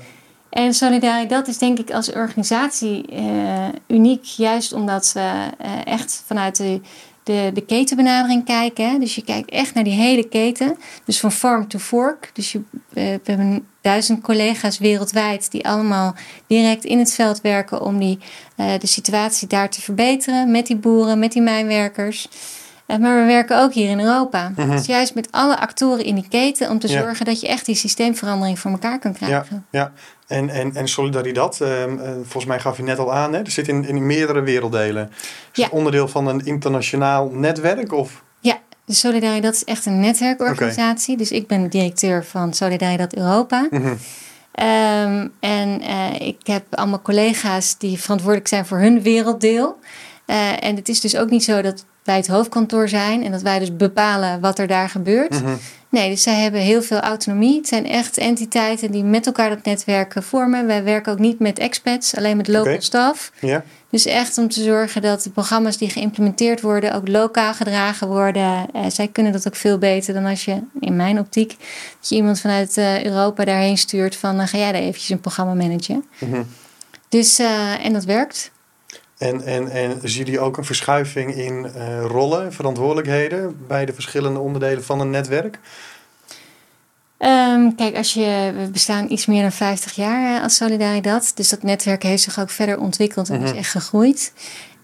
En 0.50 0.74
Solidariteit 0.74 1.48
is 1.48 1.58
denk 1.58 1.78
ik 1.78 1.90
als 1.90 2.12
organisatie 2.12 3.12
uh, 3.12 3.68
uniek, 3.86 4.24
juist 4.24 4.72
omdat 4.72 5.12
we 5.12 5.20
uh, 5.20 5.70
echt 5.84 6.22
vanuit 6.26 6.56
de, 6.56 6.80
de, 7.28 7.50
de 7.54 7.64
ketenbenadering 7.64 8.44
kijken. 8.44 9.00
Dus 9.00 9.14
je 9.14 9.24
kijkt 9.24 9.50
echt 9.50 9.74
naar 9.74 9.84
die 9.84 9.92
hele 9.92 10.28
keten. 10.28 10.76
Dus 11.04 11.20
van 11.20 11.32
farm 11.32 11.68
to 11.68 11.78
fork. 11.78 12.30
Dus 12.32 12.52
je, 12.52 12.58
uh, 12.58 12.64
we 12.94 13.20
hebben 13.24 13.66
duizend 13.80 14.20
collega's 14.20 14.78
wereldwijd 14.78 15.50
die 15.50 15.68
allemaal 15.68 16.14
direct 16.46 16.84
in 16.84 16.98
het 16.98 17.14
veld 17.14 17.40
werken 17.40 17.82
om 17.82 17.98
die, 17.98 18.18
de 18.56 18.86
situatie 18.86 19.48
daar 19.48 19.70
te 19.70 19.80
verbeteren. 19.80 20.50
Met 20.50 20.66
die 20.66 20.76
boeren, 20.76 21.18
met 21.18 21.32
die 21.32 21.42
mijnwerkers. 21.42 22.28
Maar 22.96 23.20
we 23.20 23.24
werken 23.26 23.62
ook 23.62 23.72
hier 23.72 23.90
in 23.90 24.00
Europa. 24.00 24.52
Mhm. 24.56 24.70
Dus 24.70 24.86
juist 24.86 25.14
met 25.14 25.28
alle 25.30 25.58
actoren 25.58 26.04
in 26.04 26.14
die 26.14 26.28
keten 26.28 26.70
om 26.70 26.78
te 26.78 26.88
zorgen 26.88 27.26
dat 27.26 27.40
je 27.40 27.48
echt 27.48 27.66
die 27.66 27.74
systeemverandering 27.74 28.58
voor 28.58 28.70
elkaar 28.70 28.98
kan 28.98 29.12
krijgen. 29.12 29.66
Ja, 29.70 29.80
ja. 29.80 29.92
En, 30.26 30.50
en, 30.50 30.74
en 30.74 30.88
solidariteit, 30.88 31.60
uh, 31.60 31.68
volgens 32.14 32.44
mij 32.44 32.60
gaf 32.60 32.76
je 32.76 32.82
net 32.82 32.98
al 32.98 33.14
aan, 33.14 33.32
hè? 33.32 33.38
er 33.38 33.50
zit 33.50 33.68
in, 33.68 33.84
in 33.84 34.06
meerdere 34.06 34.40
werelddelen. 34.40 35.10
Is 35.52 35.62
het 35.62 35.72
onderdeel 35.72 36.08
van 36.08 36.26
een 36.26 36.44
internationaal 36.44 37.30
netwerk? 37.30 37.92
Of? 37.92 38.22
Ja, 38.40 38.58
de 38.84 38.94
Solidariteit 38.94 39.54
is 39.54 39.64
echt 39.64 39.86
een 39.86 40.00
netwerkorganisatie. 40.00 41.16
Dus 41.16 41.30
ik 41.30 41.46
ben 41.46 41.68
directeur 41.68 42.24
van 42.24 42.52
Solidariteit 42.54 43.16
Europa. 43.16 43.66
Mm 43.70 43.82
-hmm. 43.82 43.98
en 45.40 45.82
uh, 45.82 46.20
ik 46.20 46.38
heb 46.42 46.64
allemaal 46.70 47.02
collega's 47.02 47.78
die 47.78 47.98
verantwoordelijk 47.98 48.48
zijn 48.48 48.66
voor 48.66 48.78
hun 48.78 49.02
werelddeel. 49.02 49.78
Uh, 50.26 50.64
en 50.64 50.76
het 50.76 50.88
is 50.88 51.00
dus 51.00 51.16
ook 51.16 51.30
niet 51.30 51.44
zo 51.44 51.62
dat 51.62 51.84
wij 52.08 52.16
het 52.16 52.26
hoofdkantoor 52.26 52.88
zijn 52.88 53.24
en 53.24 53.32
dat 53.32 53.42
wij 53.42 53.58
dus 53.58 53.76
bepalen 53.76 54.40
wat 54.40 54.58
er 54.58 54.66
daar 54.66 54.88
gebeurt. 54.88 55.30
Mm 55.30 55.46
-hmm. 55.46 55.58
Nee, 55.90 56.10
dus 56.10 56.22
zij 56.22 56.34
hebben 56.34 56.60
heel 56.60 56.82
veel 56.82 57.00
autonomie. 57.00 57.56
Het 57.56 57.68
zijn 57.68 57.86
echt 57.86 58.18
entiteiten 58.18 58.90
die 58.90 59.04
met 59.04 59.26
elkaar 59.26 59.48
dat 59.48 59.64
netwerk 59.64 60.14
vormen. 60.18 60.66
Wij 60.66 60.84
werken 60.84 61.12
ook 61.12 61.18
niet 61.18 61.38
met 61.38 61.58
expats, 61.58 62.16
alleen 62.16 62.36
met 62.36 62.48
local 62.48 62.62
okay. 62.62 62.80
staff. 62.80 63.32
Ja. 63.40 63.64
Dus 63.90 64.06
echt 64.06 64.38
om 64.38 64.48
te 64.48 64.62
zorgen 64.62 65.02
dat 65.02 65.22
de 65.22 65.30
programma's 65.30 65.76
die 65.76 65.90
geïmplementeerd 65.90 66.60
worden 66.60 66.94
ook 66.94 67.08
lokaal 67.08 67.54
gedragen 67.54 68.08
worden. 68.08 68.66
Uh, 68.74 68.82
zij 68.88 69.08
kunnen 69.08 69.32
dat 69.32 69.46
ook 69.46 69.56
veel 69.56 69.78
beter 69.78 70.14
dan 70.14 70.24
als 70.24 70.44
je, 70.44 70.60
in 70.80 70.96
mijn 70.96 71.18
optiek, 71.18 71.48
dat 71.98 72.08
je 72.08 72.14
iemand 72.14 72.40
vanuit 72.40 72.76
uh, 72.76 73.04
Europa 73.04 73.44
daarheen 73.44 73.78
stuurt 73.78 74.16
van 74.16 74.40
uh, 74.40 74.46
ga 74.46 74.58
jij 74.58 74.72
daar 74.72 74.80
eventjes 74.80 75.10
een 75.10 75.20
programma 75.20 75.54
managen. 75.54 76.04
Mm 76.18 76.32
-hmm. 76.32 76.46
Dus, 77.08 77.38
en 77.82 77.92
dat 77.92 78.04
werkt. 78.04 78.50
En, 79.18 79.44
en, 79.44 79.70
en 79.70 80.00
zien 80.02 80.24
jullie 80.24 80.40
ook 80.40 80.56
een 80.56 80.64
verschuiving 80.64 81.34
in 81.34 81.72
uh, 81.76 82.04
rollen, 82.04 82.52
verantwoordelijkheden 82.52 83.66
bij 83.66 83.86
de 83.86 83.92
verschillende 83.92 84.38
onderdelen 84.38 84.84
van 84.84 85.00
een 85.00 85.10
netwerk? 85.10 85.58
Um, 87.18 87.74
kijk, 87.74 87.96
als 87.96 88.14
je, 88.14 88.52
we 88.56 88.70
bestaan 88.70 89.10
iets 89.10 89.26
meer 89.26 89.42
dan 89.42 89.52
50 89.52 89.94
jaar 89.94 90.36
uh, 90.36 90.42
als 90.42 90.56
Solidaridad. 90.56 91.32
Dus 91.34 91.48
dat 91.48 91.62
netwerk 91.62 92.02
heeft 92.02 92.22
zich 92.22 92.40
ook 92.40 92.50
verder 92.50 92.78
ontwikkeld 92.78 93.28
en 93.28 93.34
mm 93.34 93.40
-hmm. 93.40 93.52
is 93.52 93.58
echt 93.58 93.70
gegroeid. 93.70 94.32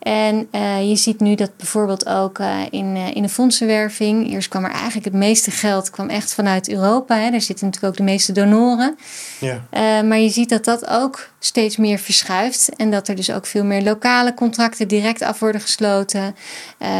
En 0.05 0.49
uh, 0.53 0.89
je 0.89 0.97
ziet 0.97 1.21
nu 1.21 1.35
dat 1.35 1.57
bijvoorbeeld 1.57 2.07
ook 2.07 2.39
uh, 2.39 2.61
in, 2.71 2.97
uh, 2.97 3.15
in 3.15 3.23
de 3.23 3.29
fondsenwerving. 3.29 4.33
Eerst 4.33 4.49
kwam 4.49 4.65
er 4.65 4.71
eigenlijk 4.71 5.05
het 5.05 5.15
meeste 5.15 5.51
geld 5.51 5.91
kwam 5.91 6.09
echt 6.09 6.35
vanuit 6.35 6.69
Europa. 6.69 7.19
Hè. 7.19 7.31
Daar 7.31 7.41
zitten 7.41 7.67
natuurlijk 7.67 7.93
ook 7.93 7.99
de 7.99 8.13
meeste 8.13 8.33
donoren. 8.33 8.97
Ja. 9.39 10.03
maar 10.03 10.19
je 10.19 10.29
ziet 10.29 10.49
dat 10.49 10.65
dat 10.65 10.89
ook 10.89 11.29
steeds 11.39 11.77
meer 11.77 11.99
verschuift. 11.99 12.77
En 12.77 12.91
dat 12.91 13.09
er 13.09 13.15
dus 13.15 13.31
ook 13.31 13.47
veel 13.47 13.65
meer 13.65 13.83
lokale 13.83 14.35
contracten 14.35 14.89
direct 14.89 15.23
af 15.23 15.39
worden 15.39 15.61
gesloten. 15.61 16.35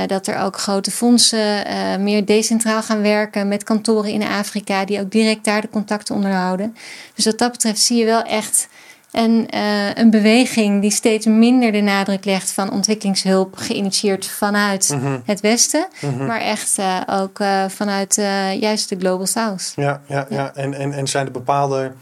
dat 0.07 0.27
er 0.27 0.39
ook 0.39 0.59
grote 0.59 0.91
fondsen 0.91 1.63
meer 2.03 2.25
decentraal 2.25 2.83
gaan 2.83 3.03
werken 3.03 3.49
met 3.49 3.65
kantoren 3.65 4.11
in 4.11 4.23
Afrika. 4.23 4.85
Die 4.85 5.01
ook 5.01 5.11
direct 5.11 5.45
daar 5.45 5.61
de 5.61 5.69
contacten 5.69 6.15
onderhouden. 6.15 6.77
Dus 7.15 7.25
wat 7.25 7.39
dat 7.39 7.53
betreft 7.53 7.81
zie 7.81 7.97
je 7.99 8.05
wel 8.05 8.23
echt 8.23 8.69
en 9.15 9.47
uh, 9.55 9.95
een 9.95 10.11
beweging 10.11 10.81
die 10.81 10.91
steeds 10.91 11.27
minder 11.27 11.73
de 11.73 11.81
nadruk 11.81 12.25
legt 12.25 12.53
van 12.53 12.71
ontwikkelingshulp, 12.71 13.57
geïnitieerd 13.57 14.27
vanuit 14.27 14.89
mhm. 14.89 15.19
het 15.25 15.41
Westen, 15.41 15.89
mhm. 16.01 16.27
maar 16.27 16.41
echt 16.41 16.79
uh, 16.79 17.01
ook 17.07 17.39
uh, 17.39 17.65
vanuit 17.69 18.15
juist 18.61 18.89
de 18.89 18.97
Global 18.99 19.27
South. 19.27 19.73
Ja, 19.77 20.03
ja, 20.07 20.27
ja. 20.29 20.37
ja. 20.37 20.55
En, 20.55 20.75
en, 20.75 20.93
en 20.93 21.07
zijn 21.07 21.27
er 21.27 21.33
bepaalde 21.33 21.93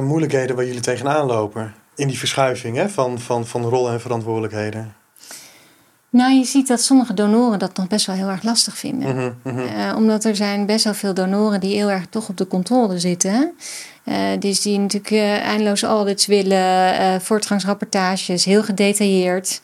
moeilijkheden 0.00 0.56
waar 0.56 0.64
jullie 0.66 0.80
tegenaan 0.80 1.26
lopen 1.26 1.74
in 1.94 2.08
die 2.08 2.18
verschuiving 2.18 2.76
hè, 2.76 2.88
van, 2.88 3.18
van, 3.18 3.46
van 3.46 3.62
rollen 3.62 3.92
en 3.92 4.00
verantwoordelijkheden? 4.00 4.94
Nou, 6.10 6.32
je 6.32 6.44
ziet 6.44 6.68
dat 6.68 6.80
sommige 6.80 7.14
donoren 7.14 7.58
dat 7.58 7.76
nog 7.76 7.86
best 7.86 8.06
wel 8.06 8.16
heel 8.16 8.28
erg 8.28 8.42
lastig 8.42 8.78
vinden. 8.78 9.38
Mm 9.42 9.66
omdat 9.96 10.24
er 10.24 10.36
zijn 10.36 10.66
best 10.66 10.84
wel 10.84 10.94
veel 10.94 11.14
donoren 11.14 11.60
die 11.60 11.74
heel 11.74 11.90
erg 11.90 12.06
toch 12.10 12.28
op 12.28 12.36
de 12.36 12.46
controle 12.46 12.98
zitten. 12.98 13.54
Dus 14.38 14.60
die 14.60 14.78
natuurlijk 14.78 15.10
uh, 15.10 15.32
eindeloos 15.32 15.82
audits 15.82 16.26
willen, 16.26 16.94
uh, 16.94 17.14
voortgangsrapportages, 17.20 18.44
heel 18.44 18.62
gedetailleerd. 18.62 19.60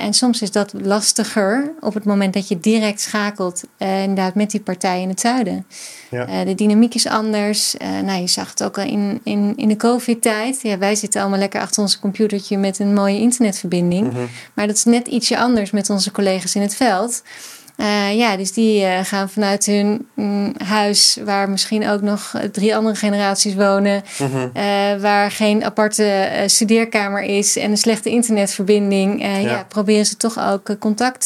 en 0.00 0.14
soms 0.14 0.42
is 0.42 0.50
dat 0.50 0.72
lastiger 0.82 1.72
op 1.80 1.94
het 1.94 2.04
moment 2.04 2.34
dat 2.34 2.48
je 2.48 2.60
direct 2.60 3.00
schakelt 3.00 3.62
inderdaad 3.78 4.34
met 4.34 4.50
die 4.50 4.60
partij 4.60 5.00
in 5.00 5.08
het 5.08 5.20
zuiden. 5.20 5.66
Ja. 6.10 6.44
de 6.44 6.54
dynamiek 6.54 6.94
is 6.94 7.06
anders. 7.06 7.74
nou, 7.78 8.20
je 8.20 8.26
zag 8.26 8.50
het 8.50 8.62
ook 8.62 8.78
al 8.78 8.84
in, 8.84 9.20
in, 9.24 9.52
in 9.56 9.68
de 9.68 9.76
COVID-tijd. 9.76 10.62
Ja, 10.62 10.78
wij 10.78 10.94
zitten 10.94 11.20
allemaal 11.20 11.38
lekker 11.38 11.60
achter 11.60 11.82
ons 11.82 11.98
computertje 11.98 12.58
met 12.58 12.78
een 12.78 12.94
mooie 12.94 13.18
internetverbinding. 13.18 14.12
Mhm. 14.12 14.22
Maar 14.54 14.66
dat 14.66 14.76
is 14.76 14.84
net 14.84 15.06
ietsje 15.06 15.38
anders 15.38 15.70
met 15.70 15.90
onze 15.90 16.10
collega's 16.10 16.54
in 16.54 16.62
het 16.62 16.74
veld. 16.74 17.22
Uh, 17.76 18.16
ja, 18.16 18.36
dus 18.36 18.52
die 18.52 18.82
uh, 18.82 18.98
gaan 19.02 19.30
vanuit 19.30 19.66
hun 19.66 20.06
mm, 20.14 20.54
huis, 20.64 21.18
waar 21.24 21.50
misschien 21.50 21.88
ook 21.88 22.00
nog 22.00 22.34
drie 22.52 22.76
andere 22.76 22.94
generaties 22.94 23.54
wonen, 23.54 24.02
mm 24.18 24.50
uh, 24.54 25.00
waar 25.00 25.30
geen 25.30 25.64
aparte 25.64 26.28
studeerkamer 26.46 27.22
is 27.22 27.56
en 27.56 27.70
een 27.70 27.76
slechte 27.76 28.10
internetverbinding, 28.10 29.22
ja. 29.22 29.36
ja. 29.36 29.64
proberen 29.68 30.06
ze 30.06 30.16
toch 30.16 30.38
ook 30.38 30.78
contact 30.78 31.24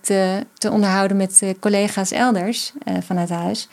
te, 0.00 0.46
te 0.54 0.70
onderhouden 0.70 1.16
met 1.16 1.42
collega's 1.60 2.10
elders 2.10 2.72
vanuit 3.06 3.30
huis. 3.30 3.68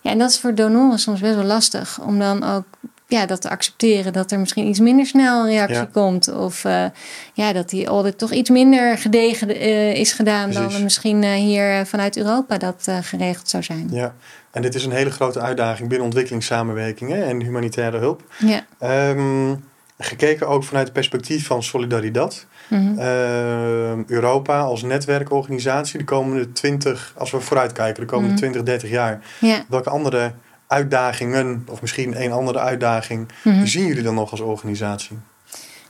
Ja, 0.00 0.10
en 0.10 0.18
dat 0.18 0.30
is 0.30 0.38
voor 0.38 0.54
donoren 0.54 0.98
soms 0.98 1.20
best 1.20 1.34
wel 1.34 1.44
lastig 1.44 2.00
om 2.00 2.18
dan 2.18 2.44
ook 2.44 2.64
ja, 3.08 3.26
dat 3.26 3.40
te 3.40 3.50
accepteren 3.50 4.12
dat 4.12 4.30
er 4.30 4.38
misschien 4.38 4.66
iets 4.66 4.78
minder 4.78 5.06
snel 5.06 5.40
een 5.40 5.50
reactie 5.50 5.86
komt. 5.86 6.32
Of 6.34 6.64
uh, 6.64 6.84
ja, 7.32 7.52
dat 7.52 7.68
die 7.68 7.86
audit 7.86 8.18
toch 8.18 8.32
iets 8.32 8.50
minder 8.50 8.98
gedegen 8.98 9.50
uh, 9.50 9.94
is 9.94 10.12
gedaan 10.12 10.50
Precies. 10.50 10.72
dan 10.72 10.82
misschien 10.82 11.22
uh, 11.22 11.32
hier 11.32 11.86
vanuit 11.86 12.16
Europa 12.16 12.58
dat 12.58 12.88
geregeld 13.02 13.48
zou 13.48 13.62
zijn. 13.62 13.88
Ja, 13.90 14.14
en 14.50 14.62
dit 14.62 14.74
is 14.74 14.84
een 14.84 14.92
hele 14.92 15.10
grote 15.10 15.40
uitdaging 15.40 15.88
binnen 15.88 16.06
ontwikkelingssamenwerking 16.06 17.10
hè, 17.10 17.22
en 17.22 17.42
humanitaire 17.42 17.98
hulp. 17.98 18.22
Ja. 18.38 18.66
Um, 19.10 19.64
gekeken 19.98 20.48
ook 20.48 20.64
vanuit 20.64 20.84
het 20.84 20.94
perspectief 20.94 21.46
van 21.46 21.62
Solidaridad. 21.62 22.46
Mm 22.68 22.96
-hmm. 22.96 24.04
Europa 24.06 24.60
als 24.60 24.82
netwerkorganisatie 24.82 25.98
de 25.98 26.04
komende 26.04 26.52
20, 26.52 27.14
als 27.16 27.30
we 27.30 27.40
vooruitkijken, 27.40 28.00
de 28.00 28.06
komende 28.06 28.32
mm 28.32 28.38
-hmm. 28.38 28.52
20, 28.52 28.62
30 28.62 28.90
jaar. 28.90 29.20
Ja. 29.40 29.64
Welke 29.68 29.90
andere 29.90 30.32
uitdagingen, 30.68 31.66
of 31.70 31.80
misschien 31.80 32.22
een 32.22 32.32
andere 32.32 32.58
uitdaging, 32.58 33.28
mm 33.44 33.66
zien 33.66 33.86
jullie 33.86 34.02
dan 34.02 34.14
nog 34.14 34.30
als 34.30 34.40
organisatie? 34.40 35.18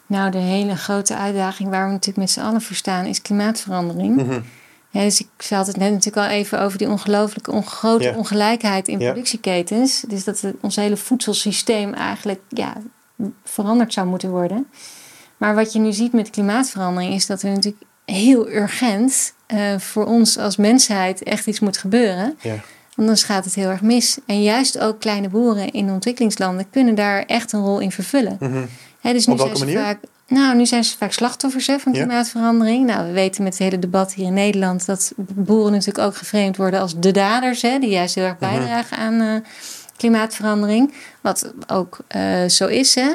Nou, 0.06 0.30
de 0.30 0.38
hele 0.38 0.76
grote 0.76 1.16
uitdaging 1.16 1.68
waar 1.68 1.87
we 1.87 1.90
natuurlijk 1.92 2.18
met 2.18 2.30
z'n 2.30 2.40
allen 2.40 2.62
voor 2.62 2.76
staan 2.76 3.04
is 3.04 3.23
klimaatverandering. 3.23 4.16
Mhm. 4.16 4.40
dus 4.90 5.20
ik 5.20 5.47
had 5.49 5.66
het 5.66 5.76
net 5.76 5.92
natuurlijk 5.92 6.26
al 6.26 6.32
even 6.32 6.61
over 6.61 6.78
die 6.78 6.88
ongelooflijke 6.88 7.62
grote 7.62 8.14
ongelijkheid 8.16 8.88
in 8.88 8.99
productieketens. 8.99 10.04
Dus 10.08 10.25
dat 10.25 10.44
ons 10.61 10.76
hele 10.76 10.97
voedselsysteem 10.97 11.94
eigenlijk 11.94 12.40
ja, 12.49 12.76
veranderd 13.44 13.92
zou 13.92 14.06
moeten 14.06 14.30
worden. 14.30 14.66
Maar 15.37 15.54
wat 15.54 15.73
je 15.73 15.78
nu 15.78 15.92
ziet 15.92 16.12
met 16.12 16.30
klimaatverandering 16.30 17.14
is 17.14 17.26
dat 17.26 17.42
er 17.42 17.50
natuurlijk 17.50 17.85
heel 18.04 18.49
urgent 18.49 19.32
uh, 19.49 19.78
voor 19.78 20.06
ons 20.06 20.38
als 20.38 20.56
mensheid 20.56 21.23
echt 21.23 21.47
iets 21.47 21.61
moet 21.61 21.76
gebeuren. 21.76 22.37
Ja. 22.40 22.54
Anders 22.99 23.23
gaat 23.23 23.45
het 23.45 23.55
heel 23.55 23.69
erg 23.69 23.83
mis. 23.83 24.19
En 24.26 24.43
juist 24.43 24.78
ook 24.78 25.00
kleine 25.00 25.28
boeren 25.28 25.71
in 25.71 25.90
ontwikkelingslanden 25.90 26.71
kunnen 26.71 26.95
daar 26.95 27.25
echt 27.25 27.52
een 27.52 27.61
rol 27.61 27.78
in 27.78 27.93
vervullen. 27.93 28.37
Mm 28.40 28.69
dus 29.12 29.26
nu 29.26 29.38
zijn 29.38 29.57
ze 29.57 29.64
manier? 29.64 29.78
vaak. 29.78 29.99
Nou, 30.26 30.57
nu 30.57 30.67
zijn 30.67 30.85
ze 30.85 30.97
vaak 30.97 31.12
slachtoffers 31.12 31.67
hè, 31.67 31.78
van 31.78 31.93
klimaatverandering. 31.93 32.87
Nou, 32.87 33.07
we 33.07 33.12
weten 33.12 33.43
met 33.43 33.52
het 33.52 33.62
hele 33.62 33.78
debat 33.78 34.14
hier 34.14 34.26
in 34.26 34.33
Nederland 34.33 34.87
dat 34.87 35.12
boeren 35.17 35.73
natuurlijk 35.73 36.07
ook 36.07 36.17
geframed 36.17 36.57
worden 36.57 36.81
als 36.81 36.99
de 36.99 37.11
daders, 37.11 37.62
hè, 37.62 37.78
die 37.78 37.90
juist 37.90 38.14
heel 38.14 38.25
erg 38.25 38.38
mhm. 38.38 38.50
bijdragen 38.50 38.97
aan 38.97 39.21
uh, 39.21 39.35
klimaatverandering. 39.97 40.93
Wat 41.21 41.52
ook 41.67 41.99
uh, 42.17 42.45
zo 42.49 42.67
is, 42.67 42.95
hè, 42.95 43.14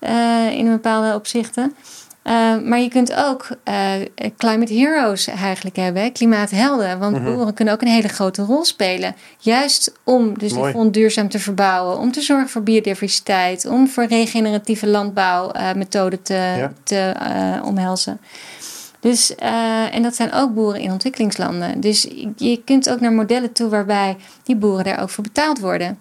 uh, 0.00 0.58
in 0.58 0.70
bepaalde 0.70 1.14
opzichten. 1.14 1.74
Uh, 2.24 2.58
maar 2.58 2.80
je 2.80 2.88
kunt 2.88 3.14
ook 3.14 3.48
uh, 3.68 3.92
climate 4.36 4.74
heroes 4.74 5.26
eigenlijk 5.26 5.76
hebben, 5.76 6.12
klimaathelden. 6.12 6.98
Want 6.98 7.16
mm 7.16 7.24
-hmm. 7.24 7.34
boeren 7.34 7.54
kunnen 7.54 7.74
ook 7.74 7.82
een 7.82 7.88
hele 7.88 8.08
grote 8.08 8.42
rol 8.42 8.64
spelen. 8.64 9.14
Juist 9.38 9.92
om 10.04 10.38
dus 10.38 10.52
Mooi. 10.52 10.66
de 10.66 10.78
grond 10.78 10.94
duurzaam 10.94 11.28
te 11.28 11.38
verbouwen, 11.38 11.98
om 11.98 12.12
te 12.12 12.20
zorgen 12.20 12.48
voor 12.48 12.62
biodiversiteit, 12.62 13.66
om 13.66 13.88
voor 13.88 14.04
regeneratieve 14.04 14.86
landbouwmethoden 14.86 16.18
uh, 16.18 16.24
te, 16.24 16.34
ja. 16.34 16.72
te 16.82 17.14
omhelzen. 17.64 18.20
Dus, 19.00 19.34
en 19.90 20.02
dat 20.02 20.14
zijn 20.14 20.32
ook 20.32 20.54
boeren 20.54 20.80
in 20.80 20.92
ontwikkelingslanden. 20.92 21.80
Dus 21.80 22.08
je 22.36 22.62
kunt 22.64 22.90
ook 22.90 23.00
naar 23.00 23.12
modellen 23.12 23.52
toe 23.52 23.68
waarbij 23.68 24.16
die 24.42 24.56
boeren 24.56 24.84
daar 24.84 25.02
ook 25.02 25.10
voor 25.10 25.24
betaald 25.24 25.58
worden. 25.58 25.98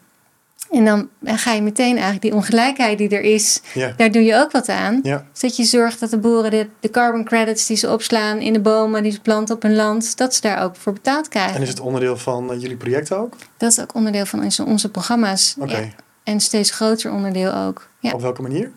En 0.69 0.85
dan 0.85 1.09
ga 1.23 1.53
je 1.53 1.61
meteen 1.61 1.93
eigenlijk 1.93 2.21
die 2.21 2.33
ongelijkheid 2.33 2.97
die 2.97 3.09
er 3.09 3.21
is, 3.21 3.61
daar 3.97 4.11
doe 4.11 4.23
je 4.23 4.35
ook 4.35 4.51
wat 4.51 4.69
aan. 4.69 4.99
Ja. 5.03 5.25
Zodat 5.33 5.57
je 5.57 5.63
zorgt 5.63 5.99
dat 5.99 6.09
de 6.09 6.17
boeren 6.17 6.51
de, 6.51 6.67
de, 6.79 6.89
carbon 6.89 7.23
credits 7.23 7.65
die 7.65 7.77
ze 7.77 7.89
opslaan 7.89 8.39
in 8.39 8.53
de 8.53 8.59
bomen 8.59 9.03
die 9.03 9.11
ze 9.11 9.21
planten 9.21 9.55
op 9.55 9.61
hun 9.61 9.75
land, 9.75 10.17
dat 10.17 10.35
ze 10.35 10.41
daar 10.41 10.63
ook 10.63 10.75
voor 10.75 10.93
betaald 10.93 11.27
krijgen. 11.27 11.55
En 11.55 11.61
is 11.61 11.69
het 11.69 11.79
onderdeel 11.79 12.17
van 12.17 12.53
uh, 12.53 12.61
jullie 12.61 12.77
projecten 12.77 13.17
ook? 13.17 13.33
Dat 13.57 13.71
is 13.71 13.79
ook 13.79 13.93
onderdeel 13.93 14.25
van 14.25 14.43
onze, 14.43 14.65
onze 14.65 14.89
programma's. 14.89 15.55
Oké. 15.59 15.77
Ja. 15.77 15.88
En 16.23 16.39
steeds 16.39 16.71
groter 16.71 17.11
onderdeel 17.11 17.53
ook. 17.53 17.88
Ja. 17.99 18.11
Op 18.11 18.21
welke 18.21 18.41
manier? 18.41 18.71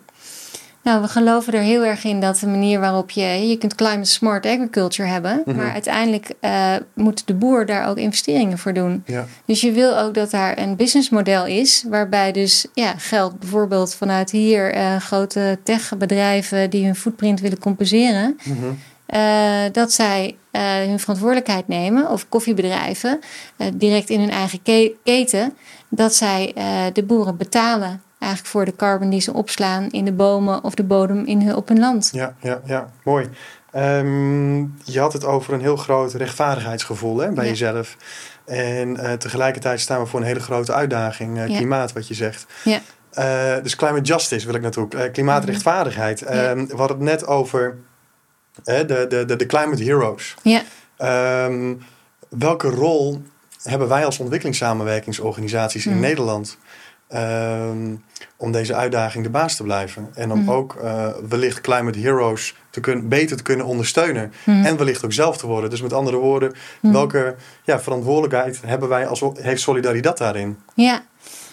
Nou, 0.83 1.01
we 1.01 1.09
geloven 1.09 1.53
er 1.53 1.61
heel 1.61 1.85
erg 1.85 2.05
in 2.05 2.21
dat 2.21 2.39
de 2.39 2.47
manier 2.47 2.81
waarop 2.81 3.11
je... 3.11 3.49
Je 3.49 3.57
kunt 3.59 3.75
climate 3.75 4.11
smart 4.11 4.47
agriculture 4.47 5.09
hebben. 5.09 5.43
Mhm. 5.45 5.57
Maar 5.57 5.73
uiteindelijk 5.73 6.33
uh, 6.41 6.75
moet 6.95 7.27
de 7.27 7.35
boer 7.35 7.67
daar 7.67 7.89
ook 7.89 7.97
investeringen 7.97 8.59
voor 8.59 8.73
doen. 8.73 9.03
Ja. 9.07 9.27
Dus 9.45 9.61
je 9.61 9.73
wil 9.73 9.99
ook 9.99 10.15
dat 10.15 10.31
daar 10.31 10.59
een 10.59 10.77
businessmodel 10.77 11.47
is... 11.47 11.85
waarbij 11.89 12.33
dus 12.33 12.67
ja, 12.75 12.95
geld 12.97 13.39
bijvoorbeeld 13.39 13.95
vanuit 13.95 14.31
hier... 14.31 14.77
Uh, 14.77 14.97
grote 14.97 15.59
techbedrijven 15.63 16.71
die 16.71 16.85
hun 16.85 16.97
footprint 16.97 17.41
willen 17.41 17.59
compenseren... 17.59 18.37
Mhm. 18.45 18.73
Uh, 19.15 19.63
dat 19.73 19.93
zij 19.93 20.37
uh, 20.53 20.63
hun 20.75 20.99
verantwoordelijkheid 20.99 21.69
nemen, 21.69 22.11
of 22.11 22.29
koffiebedrijven, 22.29 23.21
uh, 23.59 23.67
direct 23.75 24.11
in 24.11 24.21
hun 24.21 24.31
eigen 24.31 24.63
ke 24.63 24.95
keten, 25.05 25.55
dat 25.89 26.15
zij 26.15 26.55
de 26.93 27.03
boeren 27.03 27.37
betalen 27.37 28.03
eigenlijk 28.23 28.51
voor 28.51 28.65
de 28.65 28.77
carbon 28.77 29.11
die 29.11 29.21
ze 29.21 29.33
opslaan 29.33 29.91
in 29.91 30.05
de 30.05 30.13
bomen 30.13 30.65
of 30.65 30.75
de 30.75 30.83
bodem 30.85 31.25
in 31.25 31.43
hun, 31.43 31.55
op 31.57 31.69
hun 31.69 31.79
land. 31.79 32.09
Ja, 32.13 32.35
ja, 32.41 32.61
ja. 32.65 32.91
mooi. 33.05 33.29
Um, 33.77 34.75
je 34.85 35.01
had 35.01 35.13
het 35.13 35.25
over 35.25 35.53
een 35.55 35.61
heel 35.61 35.77
groot 35.77 36.13
rechtvaardigheidsgevoel 36.15 37.19
hè, 37.19 37.33
bij 37.33 37.45
Ja. 37.45 37.51
jezelf. 37.51 37.97
En 38.45 38.89
uh, 38.89 39.13
tegelijkertijd 39.13 39.81
staan 39.81 40.01
we 40.01 40.07
voor 40.07 40.21
een 40.21 40.27
hele 40.27 40.41
grote 40.41 40.73
uitdaging, 40.73 41.37
uh, 41.39 41.49
Ja. 41.49 41.57
klimaat, 41.57 41.93
wat 41.93 42.09
je 42.09 42.15
zegt. 42.15 42.47
Ja. 42.65 42.81
Uh, 43.19 43.63
dus 43.63 43.77
climate 43.77 44.03
justice 44.03 44.47
wil 44.47 44.55
ik 44.55 44.63
naartoe. 44.63 45.11
Klimaatrechtvaardigheid. 45.13 46.21
Mhm. 46.25 46.35
Ja. 46.35 46.51
Um, 46.51 46.67
we 46.67 46.77
hadden 46.77 46.97
het 46.97 47.07
net 47.07 47.27
over 47.27 47.77
de, 48.65 48.85
de, 49.09 49.25
de, 49.27 49.37
de 49.37 49.47
climate 49.47 49.83
heroes. 49.85 50.35
Ja. 50.43 50.63
Um, 51.47 51.83
welke 52.29 52.69
rol 52.69 53.23
hebben 53.63 53.89
wij 53.89 54.05
als 54.05 54.19
ontwikkelingssamenwerkingsorganisaties 54.19 55.87
in 55.87 55.93
Mhm. 55.93 56.01
Nederland 56.01 56.59
um, 57.15 58.03
om 58.37 58.53
deze 58.53 58.75
uitdaging 58.75 59.25
de 59.25 59.31
baas 59.31 59.57
te 59.57 59.63
blijven? 59.63 60.09
En 60.15 60.33
om 60.33 60.39
Mhm. 60.41 60.51
ook 60.51 60.77
uh, 60.83 61.07
wellicht 61.29 61.61
climate 61.61 61.99
heroes 61.99 62.55
te 62.71 62.81
kunnen, 62.81 63.09
beter 63.09 63.37
te 63.37 63.43
kunnen 63.43 63.67
ondersteunen. 63.67 64.33
Mhm. 64.45 64.65
En 64.65 64.77
wellicht 64.77 65.05
ook 65.05 65.13
zelf 65.13 65.37
te 65.37 65.47
worden. 65.47 65.71
Dus 65.71 65.83
met 65.83 65.93
andere 65.93 66.17
woorden, 66.17 66.53
Mhm. 66.81 66.93
welke 66.93 67.35
ja, 67.65 67.81
verantwoordelijkheid 67.81 68.61
hebben 68.67 68.89
wij 68.89 69.07
als 69.07 69.23
heeft 69.35 69.63
solidariteit 69.63 70.19
daarin? 70.19 70.59
Ja, 70.75 71.03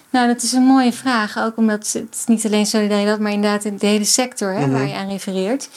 nou 0.10 0.28
dat 0.28 0.42
is 0.42 0.52
een 0.52 0.64
mooie 0.64 0.94
vraag. 0.94 1.38
Ook 1.38 1.58
omdat 1.58 1.92
het 1.94 2.24
niet 2.26 2.46
alleen 2.46 2.66
solidariteit, 2.66 3.20
maar 3.20 3.32
inderdaad 3.32 3.80
de 3.80 3.88
hele 3.88 4.04
sector 4.04 4.54
hè, 4.54 4.70
waar 4.72 4.88
je 4.88 4.94
aan 4.94 5.10
refereert. 5.10 5.70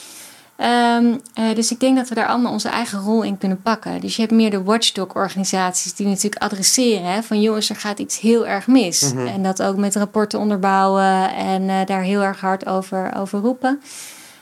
Ehm, 0.56 1.14
eh, 1.34 1.54
dus 1.54 1.70
ik 1.70 1.80
denk 1.80 1.96
dat 1.96 2.08
we 2.08 2.14
daar 2.14 2.26
allemaal 2.26 2.52
onze 2.52 2.68
eigen 2.68 3.00
rol 3.00 3.22
in 3.22 3.38
kunnen 3.38 3.62
pakken. 3.62 4.00
Dus 4.00 4.16
je 4.16 4.22
hebt 4.22 4.34
meer 4.34 4.50
de 4.50 4.62
watchdog-organisaties 4.62 5.94
die 5.94 6.06
natuurlijk 6.06 6.42
adresseren 6.42 7.12
hè, 7.12 7.22
van 7.22 7.40
jongens, 7.40 7.70
er 7.70 7.76
gaat 7.76 7.98
iets 7.98 8.20
heel 8.20 8.46
erg 8.46 8.66
mis. 8.66 9.12
Mhm. 9.12 9.26
En 9.26 9.42
dat 9.42 9.62
ook 9.62 9.76
met 9.76 9.96
rapporten 9.96 10.38
onderbouwen 10.38 11.34
en 11.34 11.68
eh, 11.68 11.86
daar 11.86 12.02
heel 12.02 12.22
erg 12.22 12.40
hard 12.40 12.66
over, 12.66 13.14
over 13.16 13.40
roepen. 13.40 13.80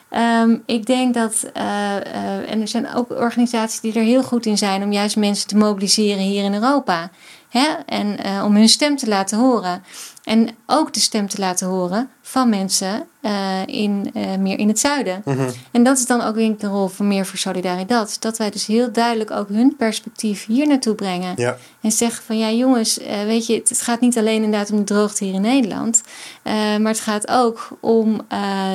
Ehm, 0.08 0.56
ik 0.66 0.86
denk 0.86 1.14
dat, 1.14 1.50
eh, 1.52 2.50
en 2.50 2.60
er 2.60 2.68
zijn 2.68 2.94
ook 2.94 3.10
organisaties 3.10 3.80
die 3.80 3.92
er 3.92 4.02
heel 4.02 4.22
goed 4.22 4.46
in 4.46 4.58
zijn 4.58 4.82
om 4.82 4.92
juist 4.92 5.16
mensen 5.16 5.48
te 5.48 5.56
mobiliseren 5.56 6.22
hier 6.22 6.44
in 6.44 6.54
Europa. 6.54 7.10
Hè? 7.50 7.66
En 7.86 8.24
eh, 8.24 8.44
om 8.44 8.56
hun 8.56 8.68
stem 8.68 8.96
te 8.96 9.08
laten 9.08 9.38
horen. 9.38 9.82
En 10.24 10.48
ook 10.66 10.92
de 10.94 11.00
stem 11.00 11.28
te 11.28 11.38
laten 11.38 11.66
horen 11.66 12.10
van 12.22 12.48
mensen 12.48 13.06
eh, 13.20 13.66
in, 13.66 14.10
eh, 14.14 14.36
meer 14.36 14.58
in 14.58 14.68
het 14.68 14.78
zuiden. 14.78 15.22
Mhm. 15.24 15.50
En 15.70 15.82
dat 15.82 15.98
is 15.98 16.06
dan 16.06 16.22
ook 16.22 16.34
weer 16.34 16.58
de 16.58 16.66
rol 16.66 16.88
van 16.88 17.08
meer 17.08 17.26
voor 17.26 17.38
solidariteit. 17.38 18.22
Dat 18.22 18.38
wij 18.38 18.50
dus 18.50 18.66
heel 18.66 18.92
duidelijk 18.92 19.30
ook 19.30 19.48
hun 19.48 19.76
perspectief 19.76 20.46
hier 20.46 20.66
naartoe 20.66 20.94
brengen. 20.94 21.32
Ja, 21.36 21.56
En 21.80 21.92
zeggen 21.92 22.24
van 22.24 22.38
ja 22.38 22.50
jongens, 22.50 22.98
weet 23.26 23.46
je, 23.46 23.54
het, 23.54 23.68
het 23.68 23.80
gaat 23.80 24.00
niet 24.00 24.18
alleen 24.18 24.42
inderdaad 24.42 24.70
om 24.70 24.78
de 24.78 24.84
droogte 24.84 25.24
hier 25.24 25.34
in 25.34 25.40
Nederland. 25.40 26.02
maar 26.44 26.80
het 26.92 27.00
gaat 27.00 27.28
ook 27.30 27.68
om 27.80 28.20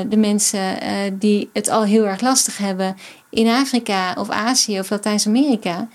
de 0.10 0.18
mensen 0.18 0.78
die 1.20 1.50
het 1.54 1.70
al 1.70 1.84
heel 1.84 2.08
erg 2.08 2.22
lastig 2.22 2.58
hebben 2.58 2.96
in 3.30 3.48
Afrika 3.48 4.14
of 4.18 4.30
Azië 4.30 4.80
of 4.80 4.90
Latijns-Amerika. 4.90 5.88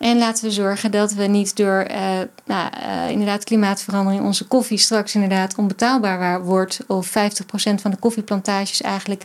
En 0.00 0.18
laten 0.18 0.44
we 0.44 0.50
zorgen 0.50 0.90
dat 0.90 1.12
we 1.12 1.24
niet 1.24 1.56
door 1.56 1.78
eh, 1.78 2.18
nou, 2.44 2.70
eh, 2.82 3.10
inderdaad 3.10 3.44
klimaatverandering 3.44 4.24
onze 4.24 4.46
koffie 4.46 4.78
straks 4.78 5.14
inderdaad 5.14 5.54
onbetaalbaar 5.56 6.44
wordt. 6.44 6.80
Of 6.86 7.06
50% 7.06 7.80
van 7.80 7.90
de 7.90 7.96
koffieplantages 7.96 8.80
eigenlijk 8.80 9.24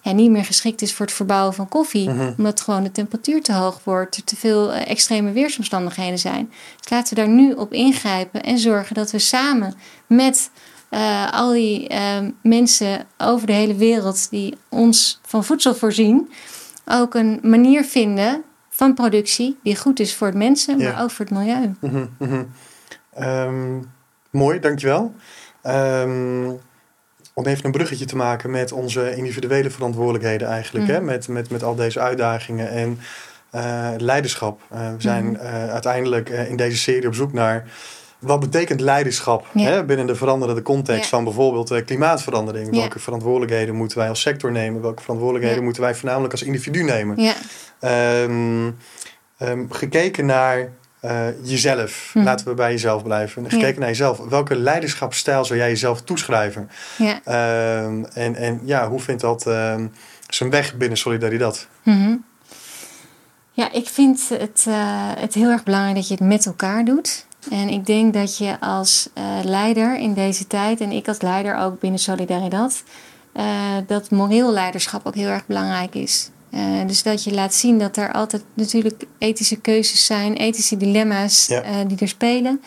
ja, 0.00 0.12
niet 0.12 0.30
meer 0.30 0.44
geschikt 0.44 0.82
is 0.82 0.94
voor 0.94 1.06
het 1.06 1.14
verbouwen 1.14 1.54
van 1.54 1.68
koffie. 1.68 2.10
Mhm. 2.10 2.32
Omdat 2.36 2.60
gewoon 2.60 2.82
de 2.82 2.92
temperatuur 2.92 3.42
te 3.42 3.52
hoog 3.52 3.80
wordt, 3.82 4.16
er 4.16 4.24
te 4.24 4.36
veel 4.36 4.72
eh, 4.72 4.90
extreme 4.90 5.32
weersomstandigheden 5.32 6.18
zijn. 6.18 6.52
Dus 6.80 6.90
laten 6.90 7.14
we 7.14 7.20
daar 7.20 7.30
nu 7.30 7.52
op 7.52 7.72
ingrijpen 7.72 8.42
en 8.42 8.58
zorgen 8.58 8.94
dat 8.94 9.10
we 9.10 9.18
samen 9.18 9.74
met 10.06 10.50
al 11.30 11.52
die 11.52 11.88
eh, 11.88 12.18
mensen 12.42 13.06
over 13.18 13.46
de 13.46 13.52
hele 13.52 13.74
wereld 13.74 14.30
die 14.30 14.56
ons 14.68 15.20
van 15.22 15.44
voedsel 15.44 15.74
voorzien, 15.74 16.30
ook 16.84 17.14
een 17.14 17.38
manier 17.42 17.84
vinden 17.84 18.44
van 18.74 18.94
productie 18.94 19.58
die 19.62 19.76
goed 19.76 20.00
is 20.00 20.14
voor 20.14 20.26
het 20.26 20.36
mensen, 20.36 20.78
maar 20.78 21.02
ook 21.02 21.10
voor 21.10 21.24
het 21.24 21.34
milieu. 21.34 21.74
Mhm, 21.80 22.06
mhm. 22.18 22.42
Ehm, 23.14 23.80
mooi, 24.30 24.60
dankjewel. 24.60 25.14
Um, 25.66 26.60
om 27.34 27.46
even 27.46 27.64
een 27.64 27.72
bruggetje 27.72 28.04
te 28.04 28.16
maken 28.16 28.50
met 28.50 28.72
onze 28.72 29.16
individuele 29.16 29.70
verantwoordelijkheden 29.70 30.48
eigenlijk. 30.48 30.86
Hè? 30.86 30.96
Mhm. 30.96 31.04
Met, 31.04 31.28
met, 31.28 31.50
met 31.50 31.62
al 31.62 31.74
deze 31.74 32.00
uitdagingen 32.00 32.70
en 32.70 32.98
uh, 33.54 33.90
leiderschap. 33.98 34.60
Uh, 34.72 34.78
we 34.92 35.00
zijn 35.00 35.34
uh, 35.34 35.70
uiteindelijk 35.70 36.28
in 36.28 36.56
deze 36.56 36.76
serie 36.76 37.06
op 37.06 37.14
zoek 37.14 37.32
naar 37.32 37.64
wat 38.24 38.40
betekent 38.40 38.80
leiderschap 38.80 39.46
hè, 39.52 39.84
binnen 39.84 40.06
de 40.06 40.14
veranderende 40.14 40.62
context 40.62 41.08
van 41.08 41.24
bijvoorbeeld 41.24 41.84
klimaatverandering? 41.84 42.70
Welke 42.70 42.98
verantwoordelijkheden 42.98 43.74
moeten 43.74 43.98
wij 43.98 44.08
als 44.08 44.20
sector 44.20 44.52
nemen? 44.52 44.82
Welke 44.82 45.02
verantwoordelijkheden 45.02 45.64
moeten 45.64 45.82
wij 45.82 45.94
voornamelijk 45.94 46.32
als 46.32 46.42
individu 46.42 46.82
nemen? 46.82 47.34
Um, 47.80 48.76
um, 49.38 49.72
gekeken 49.72 50.26
naar 50.26 50.72
uh, 51.04 51.26
jezelf. 51.42 52.10
Hm. 52.12 52.22
Laten 52.22 52.46
we 52.46 52.54
bij 52.54 52.70
jezelf 52.70 53.02
blijven. 53.02 53.50
Gekeken 53.50 53.80
naar 53.80 53.88
jezelf. 53.88 54.18
Welke 54.18 54.56
leiderschapsstijl 54.56 55.44
zou 55.44 55.58
jij 55.58 55.68
jezelf 55.68 56.02
toeschrijven? 56.02 56.70
Ja. 56.98 57.20
Uh, 57.28 57.84
en, 58.16 58.36
en 58.36 58.60
ja, 58.64 58.88
hoe 58.88 59.00
vindt 59.00 59.20
dat 59.22 59.42
zijn 60.28 60.50
weg 60.50 60.76
binnen 60.76 60.98
Solidaridad? 60.98 61.66
Mm 61.82 62.24
Ja, 63.52 63.72
ik 63.72 63.88
vind 63.88 64.28
het, 64.28 64.64
uh, 64.68 64.74
het 65.16 65.34
heel 65.34 65.50
erg 65.50 65.62
belangrijk 65.62 65.96
dat 65.96 66.08
je 66.08 66.14
het 66.14 66.22
met 66.22 66.46
elkaar 66.46 66.84
doet. 66.84 67.26
En 67.50 67.68
ik 67.68 67.86
denk 67.86 68.14
dat 68.14 68.38
je 68.38 68.60
als 68.60 69.08
uh, 69.18 69.24
leider 69.42 69.98
in 69.98 70.14
deze 70.14 70.46
tijd, 70.46 70.80
en 70.80 70.92
ik 70.92 71.08
als 71.08 71.20
leider 71.20 71.56
ook 71.56 71.80
binnen 71.80 72.00
Solidaridad, 72.00 72.82
dat 73.86 74.10
moreel 74.10 74.52
leiderschap 74.52 75.06
ook 75.06 75.14
heel 75.14 75.28
erg 75.28 75.46
belangrijk 75.46 75.94
is. 75.94 76.30
Uh, 76.54 76.86
dus 76.86 77.02
dat 77.02 77.24
je 77.24 77.34
laat 77.34 77.54
zien 77.54 77.78
dat 77.78 77.96
er 77.96 78.12
altijd 78.12 78.44
natuurlijk 78.54 79.04
ethische 79.18 79.56
keuzes 79.56 80.06
zijn, 80.06 80.34
ethische 80.34 80.76
dilemma's 80.76 81.50
uh, 81.50 81.60
die 81.86 81.98
er 81.98 82.08
spelen. 82.08 82.62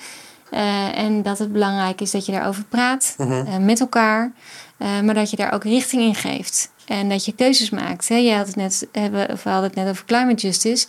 Uh, 0.51 0.97
en 0.97 1.21
dat 1.21 1.39
het 1.39 1.51
belangrijk 1.51 2.01
is 2.01 2.11
dat 2.11 2.25
je 2.25 2.31
daarover 2.31 2.63
praat 2.63 3.13
mhm. 3.17 3.65
met 3.65 3.79
elkaar, 3.79 4.31
maar 4.77 5.13
dat 5.13 5.29
je 5.29 5.35
daar 5.35 5.53
ook 5.53 5.63
richting 5.63 6.01
in 6.01 6.15
geeft. 6.15 6.71
En 6.85 7.09
dat 7.09 7.25
je 7.25 7.35
keuzes 7.35 7.69
maakt. 7.69 8.07
Hè? 8.07 8.15
Jij 8.15 8.35
had 8.37 8.47
het 8.47 8.55
net, 8.55 8.87
hebben, 8.91 9.31
of 9.31 9.43
we 9.43 9.49
hadden 9.49 9.69
het 9.69 9.79
net 9.79 9.89
over 9.89 10.05
climate 10.05 10.47
justice. 10.47 10.87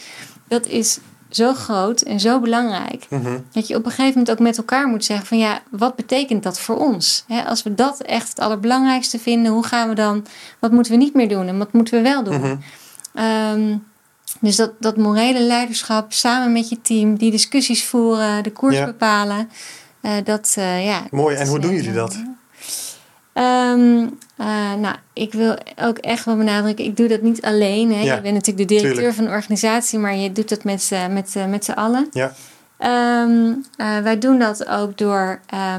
Dat 0.49 0.67
is 0.67 0.99
zo 1.31 1.55
groot 1.55 2.01
en 2.01 2.21
zo 2.21 2.41
belangrijk. 2.41 3.07
Mhm. 3.11 3.39
Dat 3.53 3.69
je 3.69 3.75
op 3.75 3.85
een 3.85 3.91
gegeven 3.91 4.19
moment 4.19 4.31
ook 4.31 4.39
met 4.39 4.59
elkaar 4.59 4.89
moet 4.89 5.05
zeggen: 5.05 5.27
van 5.27 5.39
ja, 5.39 5.63
wat 5.71 5.97
betekent 5.97 6.43
dat 6.43 6.61
voor 6.61 6.77
ons? 6.77 7.25
als 7.47 7.63
we 7.63 7.75
dat 7.75 8.01
echt 8.01 8.29
het 8.29 8.39
allerbelangrijkste 8.39 9.19
vinden, 9.19 9.53
hoe 9.53 9.65
gaan 9.65 9.89
we 9.89 9.95
dan? 9.95 10.27
Wat 10.59 10.73
moeten 10.73 10.93
we 10.93 10.99
niet 10.99 11.15
meer 11.15 11.29
doen 11.29 11.47
en 11.47 11.59
wat 11.59 11.73
moeten 11.73 11.95
we 11.95 12.03
wel 12.03 12.23
doen? 12.23 12.41
Mhm. 12.41 12.57
Ehm, 13.15 13.77
dus 14.41 14.57
dat, 14.57 14.73
dat 14.79 14.97
morele 14.97 15.41
leiderschap 15.41 16.13
samen 16.13 16.53
met 16.53 16.69
je 16.69 16.81
team, 16.81 17.17
die 17.17 17.31
discussies 17.31 17.85
voeren, 17.85 18.43
de 18.43 18.53
koers 18.53 18.85
bepalen. 18.85 19.49
Uh, 20.03 20.13
dat, 20.25 20.55
uh, 20.59 20.85
ja, 20.85 21.03
Mooi, 21.11 21.37
en 21.37 21.47
hoe 21.47 21.59
doen 21.59 21.75
jullie 21.75 21.93
dat? 21.93 22.23
Um, 23.39 24.19
nou, 24.81 24.97
ik 25.13 25.33
wil 25.33 25.57
ook 25.77 25.99
echt 25.99 26.25
wel 26.25 26.37
benadrukken, 26.37 26.85
ik 26.85 26.97
doe 26.97 27.09
dat 27.09 27.23
niet 27.23 27.43
alleen. 27.43 27.93
Hè. 27.93 28.03
Ja, 28.03 28.15
je 28.15 28.21
bent 28.21 28.35
natuurlijk 28.35 28.69
de 28.69 28.75
directeur 28.75 29.15
van 29.15 29.25
de 29.25 29.31
organisatie, 29.31 29.99
maar 29.99 30.17
je 30.17 30.33
doet 30.33 30.49
dat 30.49 30.65
met, 30.65 30.91
met, 31.11 31.35
met 31.49 31.65
z'n 31.65 31.73
allen. 31.73 32.09
Ja. 32.13 32.33
Um, 33.23 33.65
wij 33.77 34.19
doen 34.19 34.39
dat 34.39 34.69
ook 34.69 34.99
door 34.99 35.41
uh, 35.55 35.75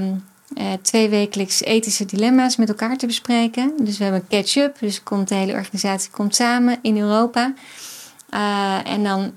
twee 0.82 1.10
wekelijks 1.10 1.63
ethische 1.63 2.06
dilemma's 2.06 2.56
met 2.56 2.70
elkaar 2.70 2.98
te 2.98 3.06
bespreken. 3.06 3.72
Dus 3.78 3.98
we 3.98 4.04
hebben 4.04 4.22
een 4.22 4.38
catch-up, 4.38 4.80
dus 4.80 5.04
komt, 5.04 5.28
de 5.28 5.36
hele 5.36 5.54
organisatie 5.54 6.12
komt 6.12 6.36
samen 6.36 6.78
in 6.82 6.98
Europa. 6.98 7.54
Uh, 8.34 8.92
en 8.92 9.04
dan 9.04 9.32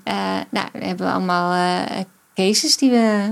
nou, 0.50 0.66
hebben 0.72 1.06
we 1.06 1.12
allemaal 1.12 1.76
cases 2.46 2.76
die 2.76 2.90
we 2.90 3.30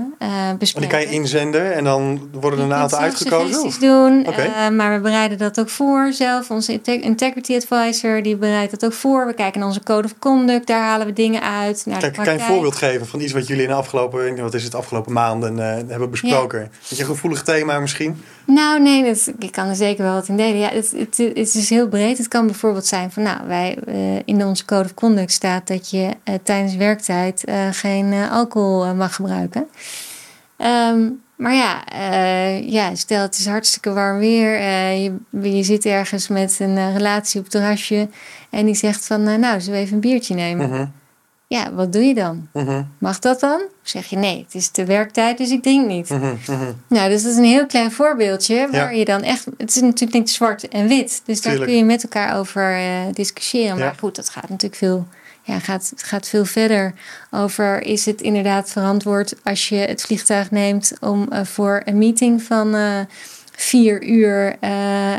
bespreken. 0.57 0.89
Die 0.89 0.99
kan 0.99 1.09
je 1.09 1.19
inzenden 1.19 1.73
en 1.73 1.83
dan 1.83 2.29
worden 2.31 2.59
er 2.59 2.65
een 2.65 2.73
aantal 2.73 2.99
uitgekozen? 2.99 3.63
Of? 3.63 3.77
doen, 3.77 4.27
okay. 4.27 4.47
uh, 4.47 4.77
maar 4.77 4.95
we 4.95 5.01
bereiden 5.01 5.37
dat 5.37 5.59
ook 5.59 5.69
voor 5.69 6.13
zelf. 6.13 6.49
Onze 6.49 6.81
integrity 6.83 7.55
advisor 7.55 8.23
die 8.23 8.35
bereidt 8.35 8.71
dat 8.71 8.85
ook 8.85 8.93
voor. 8.93 9.25
We 9.25 9.33
kijken 9.33 9.59
naar 9.59 9.67
onze 9.67 9.83
code 9.83 10.07
of 10.07 10.19
conduct, 10.19 10.67
daar 10.67 10.81
halen 10.81 11.07
we 11.07 11.13
dingen 11.13 11.41
uit. 11.41 11.83
Naar 11.85 11.99
Kijk, 11.99 12.13
kan 12.13 12.25
je 12.25 12.31
een 12.31 12.39
voorbeeld 12.39 12.75
geven 12.75 13.07
van 13.07 13.19
iets 13.19 13.33
wat 13.33 13.47
jullie 13.47 13.63
in 13.63 13.69
de 13.69 13.75
afgelopen, 13.75 14.41
wat 14.41 14.53
is 14.53 14.63
het, 14.63 14.75
afgelopen 14.75 15.13
maanden 15.13 15.57
uh, 15.57 15.63
hebben 15.87 16.09
besproken? 16.09 16.59
Ja. 16.59 16.67
Je 16.87 16.99
een 16.99 17.05
gevoelig 17.05 17.43
thema 17.43 17.79
misschien? 17.79 18.23
Nou, 18.45 18.81
nee, 18.81 19.03
dat, 19.03 19.31
ik 19.39 19.51
kan 19.51 19.67
er 19.67 19.75
zeker 19.75 20.03
wel 20.03 20.13
wat 20.13 20.27
in 20.27 20.37
delen. 20.37 20.59
Ja, 20.59 20.69
het, 20.69 20.93
het, 20.97 21.19
is 21.19 21.51
dus 21.51 21.69
heel 21.69 21.87
breed. 21.87 22.17
Het 22.17 22.27
kan 22.27 22.45
bijvoorbeeld 22.45 22.85
zijn 22.85 23.11
van, 23.11 23.23
nou, 23.23 23.47
wij 23.47 23.77
in 24.25 24.45
onze 24.45 24.65
code 24.65 24.83
of 24.83 24.93
conduct 24.93 25.31
staat 25.31 25.67
dat 25.67 25.89
je 25.89 26.09
tijdens 26.43 26.75
werktijd 26.75 27.43
geen 27.71 28.13
alcohol 28.13 28.95
mag 28.95 29.15
gebruiken. 29.15 29.67
Um, 30.57 31.21
maar 31.35 31.53
ja, 31.53 31.83
ja, 32.59 32.95
stel 32.95 33.21
het 33.21 33.37
is 33.37 33.47
hartstikke 33.47 33.93
warm 33.93 34.17
weer. 34.19 34.61
Je, 34.93 35.13
je 35.41 35.63
zit 35.63 35.85
ergens 35.85 36.27
met 36.27 36.57
een 36.59 36.93
relatie 36.93 37.39
op 37.39 37.45
het 37.45 37.53
terrasje. 37.53 38.09
En 38.49 38.65
die 38.65 38.75
zegt 38.75 39.05
van, 39.05 39.23
nou, 39.23 39.61
zullen 39.61 39.79
we 39.79 39.85
even 39.85 39.93
een 39.93 40.01
biertje 40.01 40.35
nemen? 40.35 40.69
-huh. 40.69 40.87
Ja, 41.51 41.73
wat 41.73 41.93
doe 41.93 42.03
je 42.03 42.13
dan? 42.13 42.47
-huh. 42.53 42.79
Mag 42.97 43.19
dat 43.19 43.39
dan? 43.39 43.61
zeg 43.81 44.05
je, 44.05 44.15
nee, 44.15 44.43
het 44.43 44.55
is 44.55 44.71
de 44.71 44.85
werktijd, 44.85 45.37
dus 45.37 45.51
ik 45.51 45.63
drink 45.63 45.87
niet. 45.87 46.09
-huh. 46.09 46.31
Nou, 46.87 47.09
dus 47.09 47.23
dat 47.23 47.31
is 47.31 47.37
een 47.37 47.43
heel 47.43 47.65
klein 47.65 47.91
voorbeeldje. 47.91 48.67
Waar 48.71 48.91
ja. 48.93 48.99
je 48.99 49.05
dan 49.05 49.21
echt, 49.21 49.45
het 49.57 49.75
is 49.75 49.81
natuurlijk 49.81 50.13
niet 50.13 50.29
zwart 50.29 50.67
en 50.67 50.87
wit. 50.87 51.21
Dus 51.25 51.41
daar 51.41 51.57
kun 51.57 51.75
je 51.75 51.83
met 51.83 52.03
elkaar 52.03 52.37
over 52.37 52.79
discussiëren. 53.13 53.77
Maar 53.77 53.95
goed, 53.99 54.15
dat 54.15 54.29
gaat 54.29 54.49
natuurlijk 54.49 54.75
veel 54.75 55.07
ja, 55.43 55.59
gaat, 55.59 55.93
gaat 55.95 56.27
veel 56.27 56.45
verder 56.45 56.93
over 57.31 57.81
is 57.81 58.05
het 58.05 58.21
inderdaad 58.21 58.69
verantwoord 58.69 59.35
als 59.43 59.69
je 59.69 59.75
het 59.75 60.01
vliegtuig 60.01 60.51
neemt 60.51 60.93
om 60.99 61.27
uh, 61.31 61.43
voor 61.43 61.81
een 61.85 61.97
meeting 61.97 62.43
van 62.43 62.75
uh, 62.75 62.99
vier 63.51 64.03
uur 64.03 64.55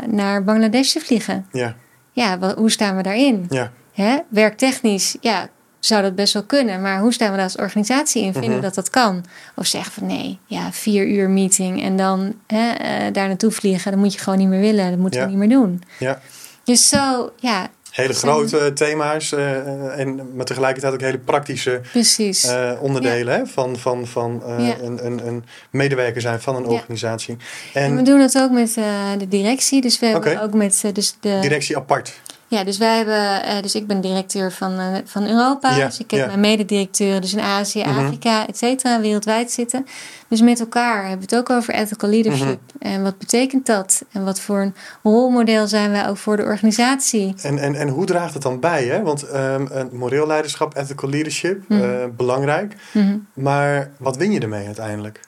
naar 0.09 0.43
Bangladesh 0.43 0.91
te 0.91 0.99
vliegen. 0.99 1.45
Ja. 1.51 1.75
Ja, 2.11 2.37
wat, 2.39 2.57
hoe 2.57 2.71
staan 2.71 2.95
we 2.95 3.03
daarin? 3.03 3.45
Ja. 3.49 3.71
Hè? 3.93 4.17
Werktechnisch, 4.29 5.17
ja, 5.21 5.49
zou 5.85 6.01
dat 6.01 6.15
best 6.15 6.33
wel 6.33 6.43
kunnen. 6.43 6.81
Maar 6.81 6.99
hoe 6.99 7.13
staan 7.13 7.29
we 7.29 7.35
daar 7.35 7.45
als 7.45 7.55
organisatie 7.55 8.23
in? 8.23 8.33
Vinden 8.33 8.55
we 8.55 8.59
dat 8.59 8.75
dat 8.75 8.89
kan? 8.89 9.25
Of 9.55 9.65
zeggen 9.65 9.91
van 9.91 10.07
nee, 10.07 10.39
ja, 10.45 10.71
vier 10.71 11.07
uur 11.07 11.29
meeting 11.29 11.83
en 11.83 11.97
dan 11.97 12.35
hè, 12.47 13.11
daar 13.11 13.27
naartoe 13.27 13.51
vliegen, 13.51 13.91
dat 13.91 13.99
moet 13.99 14.13
je 14.13 14.19
gewoon 14.19 14.39
niet 14.39 14.47
meer 14.47 14.59
willen. 14.59 14.89
Dat 14.89 14.99
moeten 14.99 15.19
ja. 15.19 15.25
we 15.25 15.31
niet 15.31 15.39
meer 15.39 15.57
doen. 15.57 15.83
Ja. 15.99 16.21
Dus 16.63 16.89
zo, 16.89 17.31
ja, 17.39 17.69
hele 17.91 18.13
grote 18.13 18.73
thema's 18.73 19.31
uh, 19.31 19.99
en 19.99 20.35
maar 20.35 20.45
tegelijkertijd 20.45 20.93
ook 20.93 21.01
hele 21.01 21.19
praktische 21.19 21.81
uh, 22.19 22.71
onderdelen 22.81 23.33
hè, 23.33 23.45
van, 23.45 23.77
van, 23.77 24.07
van 24.07 24.43
ja. 24.45 24.75
een, 24.81 25.05
een, 25.05 25.27
een, 25.27 25.45
medewerker 25.69 26.21
zijn 26.21 26.41
van 26.41 26.55
een 26.55 26.65
organisatie. 26.65 27.37
En, 27.73 27.83
en, 27.83 27.95
we 27.95 28.01
doen 28.01 28.19
het 28.19 28.37
ook 28.37 28.51
met 28.51 28.73
de 29.17 29.27
directie, 29.27 29.81
dus 29.81 29.99
we 29.99 30.05
hebben 30.05 30.41
ook 30.41 30.53
met 30.53 30.83
dus 30.93 31.15
de 31.19 31.37
directie 31.41 31.77
apart. 31.77 32.13
Ja, 32.53 32.63
dus 32.63 32.77
wij 32.77 32.97
hebben, 32.97 33.49
uh, 33.55 33.61
dus 33.61 33.75
ik 33.75 33.87
ben 33.87 34.01
directeur 34.01 34.51
van, 34.51 34.79
uh, 34.79 34.85
van 35.05 35.27
Europa. 35.27 35.75
Ja, 35.75 35.85
dus 35.85 35.99
ik 35.99 36.11
heb 36.11 36.19
ja. 36.19 36.25
mijn 36.25 36.39
mededirecteuren 36.39 37.21
dus 37.21 37.33
in 37.33 37.39
Azië, 37.39 37.81
-hmm. 37.81 38.05
Afrika, 38.05 38.47
et 38.47 38.57
cetera, 38.57 39.01
wereldwijd 39.01 39.51
zitten. 39.51 39.85
Dus 40.27 40.41
met 40.41 40.59
elkaar 40.59 41.01
hebben 41.07 41.27
we 41.29 41.35
het 41.35 41.35
ook 41.35 41.57
over 41.57 41.73
ethical 41.73 42.09
leadership. 42.09 42.59
-hmm. 42.79 42.91
En 42.91 43.03
wat 43.03 43.17
betekent 43.17 43.65
dat? 43.65 44.05
En 44.11 44.25
wat 44.25 44.39
voor 44.39 44.59
een 44.59 44.75
rolmodel 45.03 45.67
zijn 45.67 45.91
wij 45.91 46.07
ook 46.07 46.17
voor 46.17 46.37
de 46.37 46.43
organisatie? 46.43 47.33
En, 47.41 47.57
en, 47.57 47.75
en 47.75 47.87
hoe 47.87 48.05
draagt 48.05 48.33
het 48.33 48.43
dan 48.43 48.59
bij? 48.59 48.85
Hè? 48.85 49.01
Want 49.01 49.33
um, 49.33 49.69
moreel 49.91 50.27
leiderschap, 50.27 50.75
ethical 50.77 51.09
leadership, 51.09 51.63
-hmm. 51.67 51.81
uh, 51.81 52.05
belangrijk. 52.17 52.75
Maar 53.33 53.91
wat 53.99 54.17
win 54.17 54.31
je 54.31 54.39
ermee 54.39 54.65
uiteindelijk? 54.65 55.19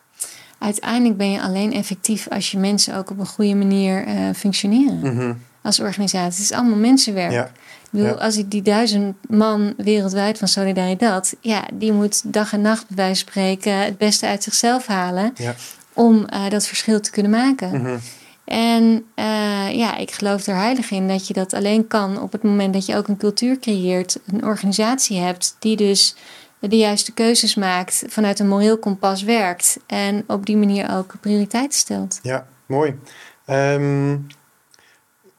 Uiteindelijk 0.58 1.18
ben 1.18 1.32
je 1.32 1.42
alleen 1.42 1.74
effectief 1.74 2.28
als 2.30 2.52
je 2.52 2.58
mensen 2.58 2.96
ook 2.96 3.10
op 3.10 3.20
een 3.20 3.28
goede 3.28 3.56
manier 3.56 4.06
functioneren 4.36 5.54
als 5.66 5.80
organisatie. 5.80 6.42
Het 6.42 6.52
is 6.52 6.52
allemaal 6.52 6.78
mensenwerk. 6.78 7.32
Ja. 7.32 7.46
Ik 7.46 8.02
bedoel, 8.02 8.08
ja. 8.08 8.14
als 8.14 8.38
ik 8.38 8.52
die 8.52 8.62
duizend 8.62 9.16
man 9.30 9.74
wereldwijd 9.78 10.38
van 10.38 10.48
Solidaridad, 10.48 11.36
ja, 11.42 11.64
die 11.74 11.92
moet 11.92 12.34
dag 12.34 12.54
en 12.54 12.62
nacht 12.62 12.88
bij 12.88 12.96
wijze 12.96 13.24
van 13.24 13.32
spreken 13.32 13.78
het 13.78 13.98
beste 13.98 14.28
uit 14.28 14.44
zichzelf 14.44 14.88
halen 14.88 15.32
ja. 15.36 15.56
om 15.94 16.28
uh, 16.34 16.50
dat 16.50 16.68
verschil 16.68 17.00
te 17.00 17.12
kunnen 17.12 17.32
maken. 17.32 17.70
Mm 17.70 17.86
-hmm. 17.86 18.00
En 18.46 19.06
uh, 19.16 19.76
ja, 19.76 19.98
ik 19.98 20.12
geloof 20.12 20.48
er 20.48 20.56
heilig 20.56 20.92
in 20.92 21.08
dat 21.08 21.28
je 21.28 21.34
dat 21.34 21.54
alleen 21.54 21.88
kan 21.88 22.22
op 22.22 22.32
het 22.32 22.44
moment 22.44 22.74
dat 22.74 22.86
je 22.86 22.96
ook 22.96 23.08
een 23.08 23.18
cultuur 23.18 23.60
creëert, 23.60 24.20
een 24.26 24.46
organisatie 24.46 25.20
hebt 25.20 25.56
die 25.60 25.76
dus 25.76 26.16
de 26.60 26.78
juiste 26.78 27.12
keuzes 27.12 27.56
maakt, 27.56 28.04
vanuit 28.08 28.40
een 28.40 28.48
moreel 28.48 28.78
kompas 28.78 29.24
werkt 29.24 29.80
en 29.88 30.24
op 30.28 30.46
die 30.46 30.58
manier 30.58 30.96
ook 30.96 31.14
prioriteiten 31.22 31.80
stelt. 31.80 32.20
Ja, 32.22 32.48
mooi. 32.66 33.00
Um, 33.48 34.28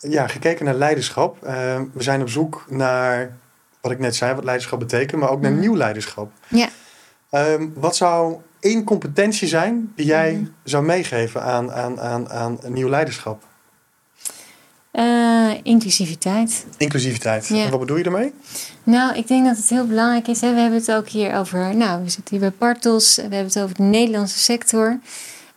ja, 0.08 0.26
gekeken 0.26 0.64
naar 0.64 0.74
leiderschap. 0.74 1.36
Uh, 1.44 1.50
we 1.92 2.02
zijn 2.02 2.20
op 2.20 2.28
zoek 2.28 2.64
naar, 2.68 3.36
wat 3.80 3.92
ik 3.92 3.98
net 3.98 4.16
zei, 4.16 4.34
wat 4.34 4.44
leiderschap 4.44 4.78
betekent, 4.78 5.20
maar 5.20 5.30
ook 5.30 5.40
naar 5.40 5.52
mm. 5.52 5.60
nieuw 5.60 5.76
leiderschap. 5.76 6.32
Ja. 6.48 6.68
Um, 7.30 7.72
wat 7.74 7.96
zou 7.96 8.36
één 8.60 8.84
competentie 8.84 9.48
zijn 9.48 9.92
die 9.96 10.06
jij 10.06 10.32
mm. 10.32 10.54
zou 10.64 10.84
meegeven 10.84 11.42
aan, 11.42 11.72
aan, 11.72 12.00
aan, 12.00 12.30
aan 12.30 12.58
nieuw 12.66 12.88
leiderschap? 12.88 13.44
Uh, 14.92 15.50
inclusiviteit. 15.62 16.66
Inclusiviteit. 16.76 17.50
En 17.50 17.70
wat 17.70 17.80
bedoel 17.80 17.96
je 17.96 18.04
ermee? 18.04 18.32
Nou, 18.82 19.16
ik 19.16 19.28
denk 19.28 19.46
dat 19.46 19.56
het 19.56 19.68
heel 19.68 19.86
belangrijk 19.86 20.28
is. 20.28 20.40
Hè? 20.40 20.54
We 20.54 20.60
hebben 20.60 20.78
het 20.78 20.92
ook 20.92 21.08
hier 21.08 21.34
over, 21.34 21.76
nou, 21.76 22.02
we 22.02 22.08
zitten 22.08 22.36
hier 22.36 22.40
bij 22.40 22.58
Partos. 22.58 23.16
We 23.16 23.22
hebben 23.22 23.44
het 23.44 23.58
over 23.58 23.76
de 23.76 23.82
Nederlandse 23.82 24.38
sector. 24.38 24.88
Uh, 24.88 24.98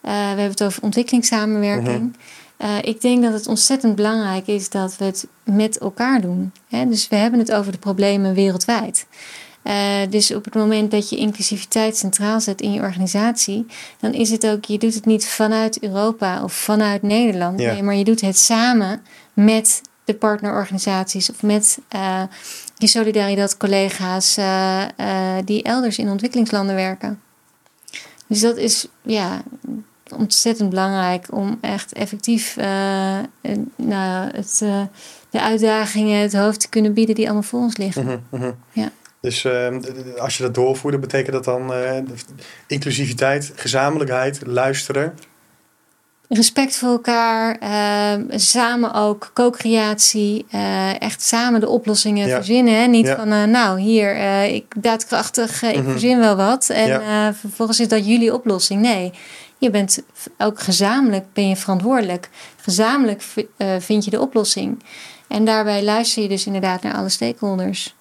we 0.01 0.09
hebben 0.11 0.49
het 0.49 0.63
over 0.63 0.83
ontwikkelingssamenwerking. 0.83 1.99
Mm 1.99 2.15
ik 2.81 3.01
denk 3.01 3.23
dat 3.23 3.33
het 3.33 3.47
ontzettend 3.47 3.95
belangrijk 3.95 4.47
is 4.47 4.69
dat 4.69 4.97
we 4.97 5.05
het 5.05 5.27
met 5.43 5.77
elkaar 5.77 6.21
doen. 6.21 6.51
Hè? 6.67 6.87
Dus 6.87 7.07
we 7.07 7.15
hebben 7.15 7.39
het 7.39 7.51
over 7.51 7.71
de 7.71 7.77
problemen 7.77 8.33
wereldwijd. 8.33 9.05
Uh, 9.63 9.97
dus 10.09 10.33
op 10.33 10.45
het 10.45 10.53
moment 10.53 10.91
dat 10.91 11.09
je 11.09 11.15
inclusiviteit 11.15 11.97
centraal 11.97 12.41
zet 12.41 12.61
in 12.61 12.73
je 12.73 12.81
organisatie, 12.81 13.65
dan 13.99 14.13
is 14.13 14.29
het 14.29 14.47
ook, 14.47 14.65
je 14.65 14.77
doet 14.77 14.93
het 14.93 15.05
niet 15.05 15.27
vanuit 15.27 15.83
Europa 15.83 16.43
of 16.43 16.53
vanuit 16.53 17.01
Nederland, 17.01 17.57
nee, 17.57 17.83
maar 17.83 17.95
je 17.95 18.03
doet 18.03 18.21
het 18.21 18.37
samen 18.37 19.01
met 19.33 19.81
de 20.05 20.13
partnerorganisaties 20.13 21.29
of 21.29 21.43
met 21.43 21.79
uh, 21.95 22.23
je 22.77 22.87
solidariteit 22.87 23.57
collega's 23.57 24.37
uh, 24.37 24.85
die 25.45 25.63
elders 25.63 25.97
in 25.97 26.09
ontwikkelingslanden 26.09 26.75
werken. 26.75 27.21
Dus 28.27 28.39
dat 28.39 28.57
is 28.57 28.87
ja, 29.01 29.41
ontzettend 30.13 30.69
belangrijk 30.69 31.27
om 31.31 31.57
echt 31.61 31.93
effectief 31.93 32.55
nou, 33.75 34.29
het, 34.31 34.63
de 35.29 35.41
uitdagingen 35.41 36.21
het 36.21 36.33
hoofd 36.33 36.59
te 36.59 36.69
kunnen 36.69 36.93
bieden 36.93 37.15
die 37.15 37.25
allemaal 37.25 37.43
voor 37.43 37.59
ons 37.59 37.77
liggen. 37.77 38.03
Mhm, 38.05 38.17
mhm. 38.29 38.51
Ja. 38.71 38.91
Dus 39.21 39.45
ehm, 39.45 39.81
als 40.17 40.37
je 40.37 40.43
dat 40.43 40.53
doorvoert, 40.53 40.99
betekent 40.99 41.33
dat 41.33 41.43
dan 41.43 41.73
uh, 41.73 41.97
inclusiviteit, 42.67 43.51
gezamenlijkheid, 43.55 44.41
luisteren? 44.45 45.13
Respect 46.27 46.75
voor 46.75 46.89
elkaar, 46.89 47.57
ehm, 47.59 48.23
samen 48.29 48.93
ook 48.93 49.31
co-creatie, 49.33 50.45
echt 50.99 51.21
samen 51.21 51.59
de 51.59 51.67
oplossingen 51.67 52.29
verzinnen. 52.29 52.73
Hè? 52.73 52.85
Niet 52.85 53.09
van, 53.09 53.51
nou 53.51 53.79
hier, 53.79 54.15
ik 54.53 54.65
daadkrachtig, 54.77 55.63
ik 55.63 55.81
mhm. 55.81 55.91
verzin 55.91 56.19
wel 56.19 56.35
wat 56.35 56.69
en 56.69 57.35
vervolgens 57.35 57.79
is 57.79 57.87
dat 57.87 58.07
jullie 58.07 58.33
oplossing. 58.33 58.81
Nee, 58.81 59.11
je 59.59 59.69
bent 59.69 60.03
ook 60.37 60.59
gezamenlijk 60.59 61.25
ben 61.33 61.49
je 61.49 61.55
verantwoordelijk. 61.55 62.29
Gezamenlijk 62.61 63.21
vind 63.79 64.05
je 64.05 64.11
de 64.11 64.19
oplossing. 64.19 64.83
En 65.27 65.45
daarbij 65.45 65.83
luister 65.83 66.21
je 66.21 66.29
dus 66.29 66.45
inderdaad 66.45 66.81
naar 66.81 66.93
alle 66.93 67.09
stakeholders. 67.09 67.95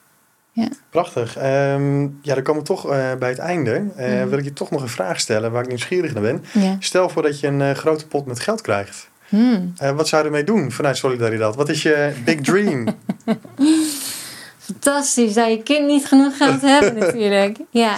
Ja. 0.52 0.68
Prachtig. 0.90 1.36
Um, 1.36 2.18
ja, 2.22 2.34
dan 2.34 2.42
komen 2.42 2.62
we 2.62 2.68
toch 2.68 2.90
uh, 2.90 3.14
bij 3.14 3.28
het 3.28 3.38
einde. 3.38 3.84
Uh, 3.98 4.24
Wil 4.24 4.38
ik 4.38 4.44
je 4.44 4.52
toch 4.52 4.70
nog 4.70 4.82
een 4.82 4.88
vraag 4.88 5.20
stellen 5.20 5.52
waar 5.52 5.62
ik 5.62 5.68
nieuwsgierig 5.68 6.12
naar 6.12 6.22
ben. 6.22 6.44
Stel 6.78 7.08
voor 7.08 7.22
dat 7.22 7.40
je 7.40 7.46
een 7.46 7.76
grote 7.76 8.06
pot 8.06 8.26
met 8.26 8.40
geld 8.40 8.60
krijgt. 8.60 9.08
Hmm. 9.28 9.74
wat 9.94 10.08
zou 10.08 10.22
je 10.22 10.28
ermee 10.28 10.44
doen 10.44 10.72
vanuit 10.72 10.96
Solidariteit? 10.96 11.54
Wat 11.54 11.68
is 11.68 11.82
je 11.82 12.12
big 12.24 12.40
dream? 12.40 12.86
Fantastisch, 14.58 15.34
dat 15.34 15.48
je 15.48 15.62
kind 15.62 15.86
niet 15.86 16.06
genoeg 16.06 16.36
geld 16.36 16.60
hebben 16.70 16.98
natuurlijk. 16.98 17.58
Ja. 17.70 17.96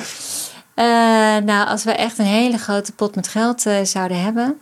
Nou, 1.45 1.69
als 1.69 1.85
we 1.85 1.93
echt 1.93 2.19
een 2.19 2.25
hele 2.25 2.59
grote 2.59 2.93
pot 2.93 3.15
met 3.15 3.29
geld 3.29 3.65
zouden 3.83 4.23
hebben... 4.23 4.61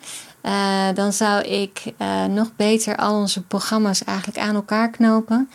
dan 0.95 1.13
zou 1.13 1.43
ik 1.43 1.83
nog 2.31 2.57
beter 2.57 2.97
al 2.97 3.15
onze 3.15 3.43
programma's 3.43 4.05
eigenlijk 4.05 4.39
aan 4.39 4.55
elkaar 4.55 4.91
knopen. 4.91 5.51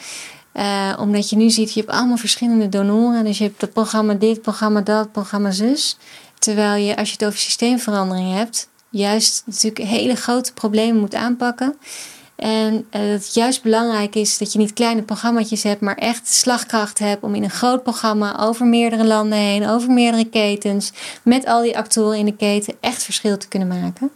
Omdat 0.99 1.29
je 1.29 1.35
nu 1.35 1.49
ziet, 1.49 1.73
je 1.73 1.79
hebt 1.79 1.91
allemaal 1.91 2.17
verschillende 2.17 2.69
donoren. 2.69 3.23
Dus 3.23 3.37
je 3.37 3.43
hebt 3.43 3.61
het 3.61 3.73
programma 3.73 4.13
dit, 4.13 4.41
programma 4.41 4.81
dat, 4.81 5.11
programma 5.11 5.51
zus. 5.51 5.97
Terwijl 6.39 6.85
je, 6.85 6.95
als 6.95 7.07
je 7.07 7.13
het 7.13 7.25
over 7.25 7.39
systeemverandering 7.39 8.33
hebt, 8.33 8.69
juist 8.89 9.43
natuurlijk 9.45 9.89
hele 9.89 10.15
grote 10.15 10.53
problemen 10.53 10.99
moet 10.99 11.15
aanpakken. 11.15 11.75
En 12.43 12.73
uh, 12.73 12.81
dat 12.91 13.23
het 13.23 13.33
juist 13.33 13.61
belangrijk 13.61 14.15
is 14.15 14.37
dat 14.37 14.53
je 14.53 14.59
niet 14.59 14.73
kleine 14.73 15.01
programma's 15.01 15.63
hebt, 15.63 15.81
maar 15.81 15.95
echt 15.95 16.27
slagkracht 16.27 16.99
hebt 16.99 17.23
om 17.23 17.35
in 17.35 17.43
een 17.43 17.49
groot 17.49 17.83
programma 17.83 18.39
over 18.39 18.65
meerdere 18.65 19.03
landen 19.03 19.37
heen, 19.37 19.67
over 19.67 19.91
meerdere 19.91 20.25
ketens, 20.25 20.91
met 21.21 21.45
al 21.45 21.61
die 21.61 21.77
actoren 21.77 22.17
in 22.17 22.25
de 22.25 22.35
keten 22.35 22.73
echt 22.79 23.03
verschil 23.03 23.37
te 23.37 23.47
kunnen 23.47 23.67
maken. 23.67 24.11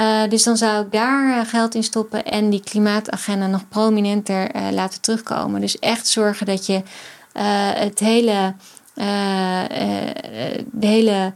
Uh, 0.00 0.28
dus 0.28 0.42
dan 0.42 0.56
zou 0.56 0.84
ik 0.84 0.92
daar 0.92 1.28
uh, 1.28 1.48
geld 1.48 1.74
in 1.74 1.82
stoppen 1.82 2.24
en 2.24 2.50
die 2.50 2.62
klimaatagenda 2.62 3.46
nog 3.46 3.68
prominenter 3.68 4.50
laten 4.72 5.00
terugkomen. 5.00 5.60
Dus 5.60 5.78
echt 5.78 6.06
zorgen 6.06 6.46
dat 6.46 6.66
je 6.66 6.82
het 7.74 7.98
hele, 7.98 8.54
de 10.70 10.86
hele 10.86 11.32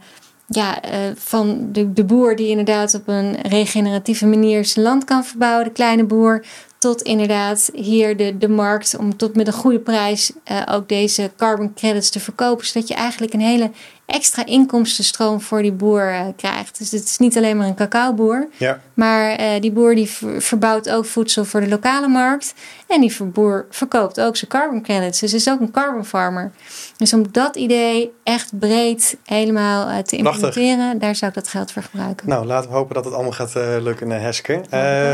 ja, 0.47 0.79
van 1.15 1.69
de, 1.71 1.93
de 1.93 2.03
boer 2.03 2.35
die 2.35 2.49
inderdaad 2.49 2.93
op 2.93 3.07
een 3.07 3.41
regeneratieve 3.41 4.25
manier 4.25 4.65
zijn 4.65 4.85
land 4.85 5.03
kan 5.03 5.25
verbouwen, 5.25 5.65
de 5.65 5.71
kleine 5.71 6.03
boer, 6.03 6.45
tot 6.77 7.01
inderdaad 7.01 7.69
hier 7.73 8.17
de, 8.17 8.37
de 8.37 8.49
markt 8.49 8.97
om 8.97 9.17
tot 9.17 9.35
met 9.35 9.47
een 9.47 9.53
goede 9.53 9.79
prijs 9.79 10.31
ook 10.71 10.89
deze 10.89 11.31
carbon 11.37 11.73
credits 11.73 12.09
te 12.09 12.19
verkopen. 12.19 12.65
Zodat 12.65 12.87
je 12.87 12.93
eigenlijk 12.93 13.33
een 13.33 13.39
hele 13.39 13.71
extra 14.07 14.45
inkomstenstroom 14.45 15.41
voor 15.41 15.61
die 15.61 15.71
boer 15.71 16.11
uh, 16.11 16.21
krijgt. 16.35 16.77
Dus 16.77 16.91
het 16.91 17.03
is 17.03 17.17
niet 17.17 17.37
alleen 17.37 17.57
maar 17.57 17.67
een 17.67 17.75
cacaoboer. 17.75 18.47
Ja. 18.57 18.79
Maar 18.93 19.39
uh, 19.39 19.61
die 19.61 19.71
boer 19.71 19.95
die 19.95 20.09
verbouwt 20.37 20.89
ook 20.89 21.05
voedsel 21.05 21.45
voor 21.45 21.61
de 21.61 21.67
lokale 21.67 22.07
markt. 22.07 22.53
En 22.87 23.01
die 23.01 23.23
boer 23.23 23.65
verkoopt 23.69 24.19
ook 24.19 24.37
zijn 24.37 24.51
carbon 24.51 24.81
credits. 24.81 25.19
Dus 25.19 25.33
is 25.33 25.49
ook 25.49 25.59
een 25.59 25.71
carbon 25.71 26.05
farmer. 26.05 26.51
Dus 26.97 27.13
om 27.13 27.31
dat 27.31 27.55
idee 27.55 28.11
echt 28.23 28.59
breed 28.59 29.17
helemaal 29.23 29.89
uh, 29.89 29.97
te 29.97 30.15
implementeren, 30.15 30.99
daar 30.99 31.15
zou 31.15 31.31
ik 31.31 31.37
dat 31.37 31.47
geld 31.47 31.71
voor 31.71 31.83
gebruiken. 31.83 32.29
Nou, 32.29 32.45
laten 32.45 32.69
we 32.69 32.75
hopen 32.75 32.95
dat 32.95 33.05
het 33.05 33.13
allemaal 33.13 33.31
gaat 33.31 33.53
lukken, 33.81 34.09
Heske. 34.09 34.61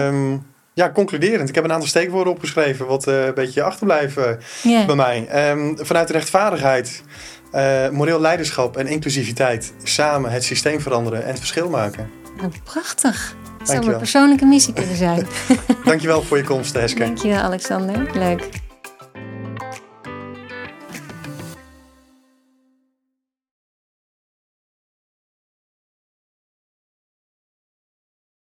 Um, 0.09 0.45
ja, 0.73 0.91
concluderend. 0.91 1.49
Ik 1.49 1.55
heb 1.55 1.63
een 1.63 1.71
aantal 1.71 1.87
steekwoorden 1.87 2.33
opgeschreven, 2.33 2.87
wat 2.87 3.05
een 3.05 3.31
beetje 3.35 3.63
achterblijven 3.63 4.39
yeah. 4.63 4.85
bij 4.85 4.95
mij. 4.95 5.49
Um, 5.51 5.77
vanuit 5.77 6.07
de 6.07 6.13
rechtvaardigheid 6.13 7.03
uh, 7.55 7.89
moreel 7.89 8.19
leiderschap 8.19 8.77
en 8.77 8.87
inclusiviteit 8.87 9.73
samen 9.83 10.31
het 10.31 10.43
systeem 10.43 10.81
veranderen 10.81 11.23
en 11.23 11.29
het 11.29 11.39
verschil 11.39 11.69
maken. 11.69 12.09
Nou, 12.37 12.51
prachtig. 12.63 13.35
Dat 13.57 13.67
zou 13.67 13.85
mijn 13.85 13.97
persoonlijke 13.97 14.45
missie 14.45 14.73
kunnen 14.73 14.95
zijn. 14.95 15.27
Dankjewel 15.83 16.21
voor 16.21 16.37
je 16.37 16.43
komst, 16.43 16.73
Heske. 16.73 16.99
Dankjewel, 16.99 17.41
Alexander. 17.41 18.09
Leuk. 18.13 18.49